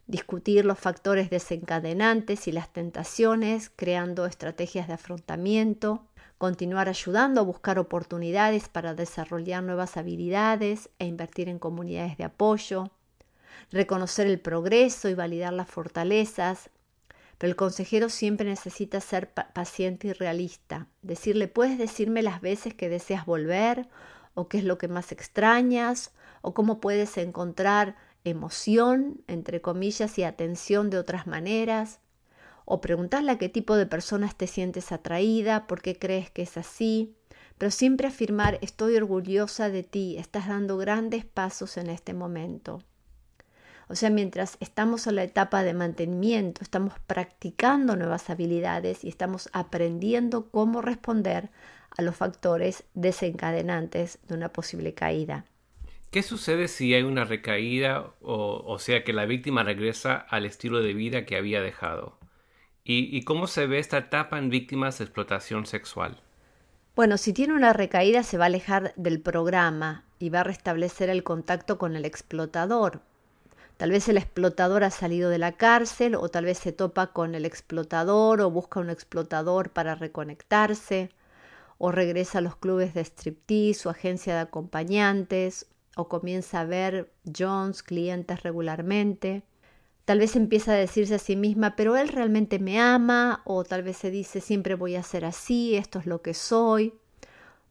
discutir 0.07 0.65
los 0.65 0.79
factores 0.79 1.29
desencadenantes 1.29 2.47
y 2.47 2.51
las 2.51 2.71
tentaciones, 2.71 3.71
creando 3.75 4.25
estrategias 4.25 4.87
de 4.87 4.93
afrontamiento, 4.93 6.05
continuar 6.37 6.89
ayudando 6.89 7.41
a 7.41 7.43
buscar 7.43 7.79
oportunidades 7.79 8.67
para 8.67 8.93
desarrollar 8.93 9.63
nuevas 9.63 9.95
habilidades 9.95 10.89
e 10.99 11.05
invertir 11.05 11.47
en 11.49 11.59
comunidades 11.59 12.17
de 12.17 12.23
apoyo, 12.23 12.91
reconocer 13.71 14.27
el 14.27 14.39
progreso 14.39 15.07
y 15.07 15.13
validar 15.13 15.53
las 15.53 15.69
fortalezas, 15.69 16.69
pero 17.37 17.49
el 17.49 17.55
consejero 17.55 18.09
siempre 18.09 18.47
necesita 18.47 18.99
ser 19.01 19.31
paciente 19.31 20.09
y 20.09 20.13
realista, 20.13 20.87
decirle, 21.01 21.47
puedes 21.47 21.77
decirme 21.77 22.21
las 22.21 22.41
veces 22.41 22.73
que 22.73 22.89
deseas 22.89 23.25
volver 23.25 23.87
o 24.33 24.47
qué 24.47 24.59
es 24.59 24.63
lo 24.63 24.77
que 24.77 24.87
más 24.87 25.11
extrañas 25.11 26.13
o 26.41 26.53
cómo 26.53 26.79
puedes 26.79 27.17
encontrar 27.17 27.95
emoción, 28.23 29.21
entre 29.27 29.61
comillas, 29.61 30.17
y 30.17 30.23
atención 30.23 30.89
de 30.89 30.97
otras 30.97 31.27
maneras, 31.27 31.99
o 32.65 32.81
preguntarle 32.81 33.31
a 33.31 33.37
qué 33.37 33.49
tipo 33.49 33.75
de 33.75 33.85
personas 33.85 34.35
te 34.35 34.47
sientes 34.47 34.91
atraída, 34.91 35.67
por 35.67 35.81
qué 35.81 35.97
crees 35.97 36.29
que 36.29 36.43
es 36.43 36.57
así, 36.57 37.15
pero 37.57 37.71
siempre 37.71 38.07
afirmar 38.07 38.57
estoy 38.61 38.95
orgullosa 38.95 39.69
de 39.69 39.83
ti, 39.83 40.17
estás 40.17 40.47
dando 40.47 40.77
grandes 40.77 41.25
pasos 41.25 41.77
en 41.77 41.89
este 41.89 42.13
momento. 42.13 42.81
O 43.87 43.95
sea, 43.95 44.09
mientras 44.09 44.55
estamos 44.61 45.05
en 45.05 45.17
la 45.17 45.23
etapa 45.23 45.63
de 45.63 45.73
mantenimiento, 45.73 46.63
estamos 46.63 46.93
practicando 47.07 47.97
nuevas 47.97 48.29
habilidades 48.29 49.03
y 49.03 49.09
estamos 49.09 49.49
aprendiendo 49.51 50.49
cómo 50.49 50.81
responder 50.81 51.49
a 51.97 52.01
los 52.01 52.15
factores 52.15 52.83
desencadenantes 52.93 54.19
de 54.27 54.35
una 54.35 54.49
posible 54.49 54.93
caída. 54.93 55.45
¿Qué 56.11 56.23
sucede 56.23 56.67
si 56.67 56.93
hay 56.93 57.03
una 57.03 57.23
recaída 57.23 58.11
o, 58.21 58.63
o 58.65 58.79
sea 58.79 59.03
que 59.03 59.13
la 59.13 59.25
víctima 59.25 59.63
regresa 59.63 60.15
al 60.15 60.45
estilo 60.45 60.81
de 60.81 60.93
vida 60.93 61.25
que 61.25 61.37
había 61.37 61.61
dejado? 61.61 62.17
¿Y, 62.83 63.15
¿Y 63.15 63.23
cómo 63.23 63.47
se 63.47 63.67
ve 63.67 63.79
esta 63.79 63.97
etapa 63.99 64.37
en 64.37 64.49
víctimas 64.49 64.97
de 64.97 65.05
explotación 65.05 65.65
sexual? 65.65 66.21
Bueno, 66.95 67.17
si 67.17 67.31
tiene 67.31 67.53
una 67.53 67.73
recaída 67.73 68.23
se 68.23 68.37
va 68.37 68.45
a 68.45 68.47
alejar 68.47 68.93
del 68.97 69.21
programa 69.21 70.03
y 70.19 70.29
va 70.29 70.41
a 70.41 70.43
restablecer 70.43 71.09
el 71.09 71.23
contacto 71.23 71.77
con 71.77 71.95
el 71.95 72.05
explotador. 72.05 73.01
Tal 73.77 73.91
vez 73.91 74.09
el 74.09 74.17
explotador 74.17 74.83
ha 74.83 74.91
salido 74.91 75.29
de 75.29 75.37
la 75.39 75.53
cárcel 75.53 76.15
o 76.15 76.29
tal 76.29 76.45
vez 76.45 76.59
se 76.59 76.71
topa 76.71 77.07
con 77.07 77.33
el 77.33 77.45
explotador 77.45 78.41
o 78.41 78.51
busca 78.51 78.79
un 78.79 78.89
explotador 78.89 79.71
para 79.71 79.95
reconectarse 79.95 81.09
o 81.83 81.91
regresa 81.91 82.37
a 82.37 82.41
los 82.41 82.55
clubes 82.55 82.93
de 82.93 83.03
striptease 83.03 83.87
o 83.87 83.91
agencia 83.91 84.35
de 84.35 84.41
acompañantes 84.41 85.65
o 85.95 86.07
comienza 86.07 86.59
a 86.59 86.65
ver 86.65 87.11
Jones 87.25 87.81
clientes 87.81 88.43
regularmente. 88.43 89.41
Tal 90.05 90.19
vez 90.19 90.35
empieza 90.35 90.73
a 90.73 90.75
decirse 90.75 91.15
a 91.15 91.17
sí 91.17 91.35
misma, 91.35 91.75
pero 91.75 91.97
él 91.97 92.09
realmente 92.09 92.59
me 92.59 92.79
ama, 92.79 93.41
o 93.45 93.63
tal 93.63 93.81
vez 93.81 93.97
se 93.97 94.11
dice, 94.11 94.41
siempre 94.41 94.75
voy 94.75 94.95
a 94.95 95.01
ser 95.01 95.25
así, 95.25 95.75
esto 95.75 95.97
es 95.97 96.05
lo 96.05 96.21
que 96.21 96.35
soy, 96.35 96.93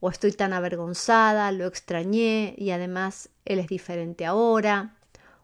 o 0.01 0.11
estoy 0.11 0.33
tan 0.33 0.55
avergonzada, 0.55 1.53
lo 1.53 1.67
extrañé 1.67 2.57
y 2.59 2.73
además 2.73 3.31
él 3.45 3.61
es 3.61 3.69
diferente 3.69 4.27
ahora, 4.27 4.97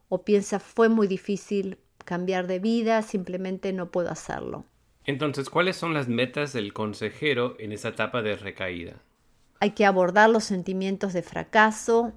o 0.09 0.24
piensa, 0.24 0.59
fue 0.59 0.88
muy 0.88 1.07
difícil 1.07 1.79
cambiar 2.05 2.48
de 2.48 2.59
vida, 2.59 3.02
simplemente 3.02 3.72
no 3.72 3.92
puedo 3.92 4.11
hacerlo. 4.11 4.64
Entonces, 5.07 5.49
¿cuáles 5.49 5.77
son 5.77 5.95
las 5.95 6.09
metas 6.09 6.53
del 6.53 6.73
consejero 6.73 7.55
en 7.61 7.73
esa 7.73 7.90
etapa 7.90 8.23
de 8.23 8.37
recaída? 8.37 8.95
Hay 9.61 9.71
que 9.71 9.87
abordar 9.87 10.29
los 10.29 10.45
sentimientos 10.45 11.12
de 11.12 11.23
fracaso, 11.23 12.12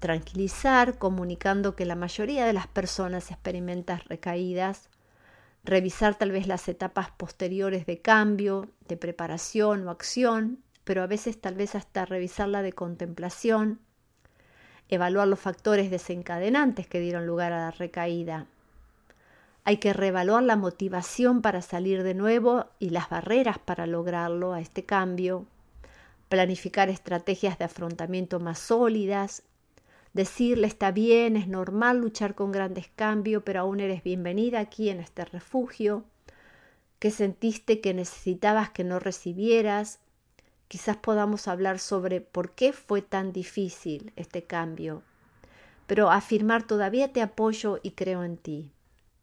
tranquilizar 0.00 0.98
comunicando 0.98 1.76
que 1.76 1.86
la 1.86 1.94
mayoría 1.94 2.44
de 2.44 2.52
las 2.52 2.66
personas 2.66 3.30
experimentan 3.30 4.00
recaídas, 4.08 4.90
revisar 5.64 6.16
tal 6.16 6.32
vez 6.32 6.48
las 6.48 6.68
etapas 6.68 7.12
posteriores 7.12 7.86
de 7.86 8.00
cambio, 8.00 8.68
de 8.88 8.96
preparación 8.96 9.86
o 9.86 9.90
acción, 9.90 10.58
pero 10.82 11.04
a 11.04 11.06
veces 11.06 11.40
tal 11.40 11.54
vez 11.54 11.76
hasta 11.76 12.04
revisarla 12.04 12.62
de 12.62 12.72
contemplación, 12.72 13.78
evaluar 14.88 15.28
los 15.28 15.38
factores 15.38 15.92
desencadenantes 15.92 16.88
que 16.88 16.98
dieron 16.98 17.24
lugar 17.24 17.52
a 17.52 17.60
la 17.60 17.70
recaída. 17.70 18.46
Hay 19.64 19.76
que 19.76 19.92
reevaluar 19.92 20.42
la 20.42 20.56
motivación 20.56 21.42
para 21.42 21.62
salir 21.62 22.02
de 22.02 22.14
nuevo 22.14 22.66
y 22.78 22.90
las 22.90 23.08
barreras 23.08 23.58
para 23.58 23.86
lograrlo 23.86 24.52
a 24.52 24.60
este 24.60 24.84
cambio, 24.84 25.46
planificar 26.28 26.88
estrategias 26.88 27.58
de 27.58 27.64
afrontamiento 27.64 28.40
más 28.40 28.58
sólidas 28.58 29.44
decirle 30.12 30.66
está 30.66 30.90
bien, 30.90 31.36
es 31.36 31.48
normal 31.48 31.98
luchar 31.98 32.34
con 32.34 32.52
grandes 32.52 32.88
cambios, 32.94 33.42
pero 33.44 33.60
aún 33.60 33.80
eres 33.80 34.02
bienvenida 34.02 34.60
aquí 34.60 34.90
en 34.90 35.00
este 35.00 35.24
refugio, 35.24 36.04
que 36.98 37.10
sentiste 37.10 37.80
que 37.80 37.94
necesitabas 37.94 38.70
que 38.70 38.84
no 38.84 38.98
recibieras. 38.98 39.98
Quizás 40.68 40.96
podamos 40.96 41.48
hablar 41.48 41.78
sobre 41.78 42.20
por 42.20 42.52
qué 42.52 42.72
fue 42.72 43.02
tan 43.02 43.32
difícil 43.32 44.12
este 44.16 44.44
cambio, 44.44 45.02
pero 45.86 46.10
afirmar 46.10 46.66
todavía 46.66 47.12
te 47.12 47.22
apoyo 47.22 47.78
y 47.82 47.92
creo 47.92 48.24
en 48.24 48.36
ti. 48.36 48.70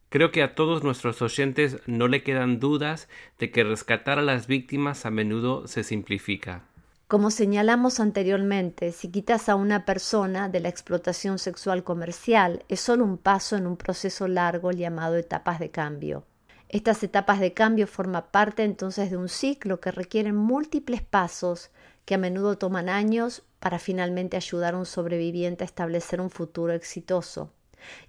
Creo 0.10 0.32
que 0.32 0.42
a 0.42 0.56
todos 0.56 0.84
nuestros 0.84 1.22
oyentes 1.22 1.78
no 1.86 2.08
le 2.08 2.24
quedan 2.24 2.60
dudas 2.60 3.08
de 3.38 3.52
que 3.52 3.64
rescatar 3.64 4.18
a 4.18 4.24
las 4.24 4.48
víctimas 4.48 5.06
a 5.06 5.12
menudo 5.12 5.68
se 5.68 5.84
simplifica. 5.84 6.64
Como 7.08 7.30
señalamos 7.30 8.00
anteriormente, 8.00 8.92
si 8.92 9.10
quitas 9.10 9.50
a 9.50 9.56
una 9.56 9.86
persona 9.86 10.50
de 10.50 10.62
la 10.62 10.70
explotación 10.70 11.38
sexual 11.38 11.84
comercial, 11.84 12.64
es 12.70 12.80
solo 12.80 13.04
un 13.04 13.18
paso 13.20 13.56
en 13.56 13.68
un 13.68 13.78
proceso 13.78 14.28
largo 14.28 14.72
llamado 14.72 15.16
etapas 15.16 15.60
de 15.60 15.70
cambio. 15.70 16.26
Estas 16.70 17.04
etapas 17.04 17.40
de 17.40 17.54
cambio 17.54 17.86
forman 17.86 18.26
parte 18.32 18.64
entonces 18.64 19.12
de 19.12 19.18
un 19.18 19.30
ciclo 19.30 19.80
que 19.80 19.92
requieren 19.92 20.36
múltiples 20.36 21.04
pasos 21.04 21.70
que 22.06 22.16
a 22.16 22.20
menudo 22.20 22.58
toman 22.58 22.90
años 22.90 23.44
para 23.60 23.78
finalmente 23.78 24.38
ayudar 24.38 24.74
a 24.74 24.78
un 24.78 24.86
sobreviviente 24.88 25.64
a 25.64 25.66
establecer 25.66 26.20
un 26.20 26.32
futuro 26.32 26.74
exitoso. 26.74 27.52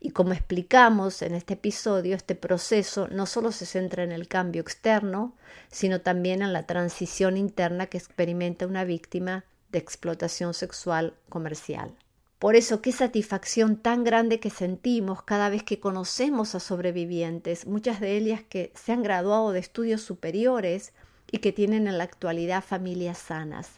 Y 0.00 0.11
como 0.11 0.33
explicamos 0.33 1.22
en 1.22 1.35
este 1.35 1.54
episodio, 1.54 2.16
este 2.16 2.35
proceso 2.35 3.09
no 3.09 3.26
solo 3.26 3.52
se 3.52 3.66
centra 3.66 4.02
en 4.02 4.12
el 4.12 4.28
cambio 4.28 4.62
externo, 4.62 5.35
sino 5.70 6.00
también 6.00 6.42
en 6.42 6.52
la 6.52 6.66
transición 6.66 7.37
interna 7.37 7.87
que 7.87 7.98
experimenta 7.98 8.66
una 8.66 8.85
víctima 8.85 9.44
de 9.70 9.78
explotación 9.78 10.54
sexual 10.54 11.14
comercial. 11.28 11.94
Por 12.40 12.56
eso, 12.56 12.80
qué 12.80 12.90
satisfacción 12.90 13.76
tan 13.76 14.02
grande 14.02 14.40
que 14.40 14.48
sentimos 14.48 15.22
cada 15.22 15.50
vez 15.50 15.62
que 15.62 15.78
conocemos 15.78 16.54
a 16.54 16.61
sobrevivientes, 16.61 17.66
muchas 17.66 18.00
de 18.00 18.16
ellas 18.16 18.40
que 18.48 18.72
se 18.74 18.92
han 18.92 19.02
graduado 19.02 19.52
de 19.52 19.61
estudios 19.61 20.00
superiores 20.00 20.94
y 21.30 21.38
que 21.38 21.52
tienen 21.52 21.87
en 21.87 21.98
la 21.98 22.04
actualidad 22.04 22.64
familias 22.64 23.18
sanas. 23.18 23.68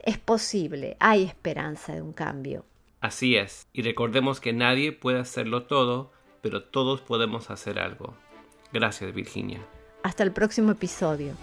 Es 0.00 0.18
posible, 0.18 0.96
hay 0.98 1.22
esperanza 1.22 1.94
de 1.94 2.02
un 2.02 2.12
cambio. 2.12 2.64
Así 3.00 3.36
es, 3.36 3.66
y 3.72 3.82
recordemos 3.82 4.40
que 4.40 4.52
nadie 4.52 4.92
puede 4.92 5.18
hacerlo 5.20 5.64
todo, 5.64 6.12
pero 6.42 6.64
todos 6.64 7.00
podemos 7.00 7.50
hacer 7.50 7.78
algo. 7.78 8.14
Gracias, 8.72 9.14
Virginia. 9.14 9.60
Hasta 10.02 10.22
el 10.22 10.32
próximo 10.32 10.72
episodio. 10.72 11.34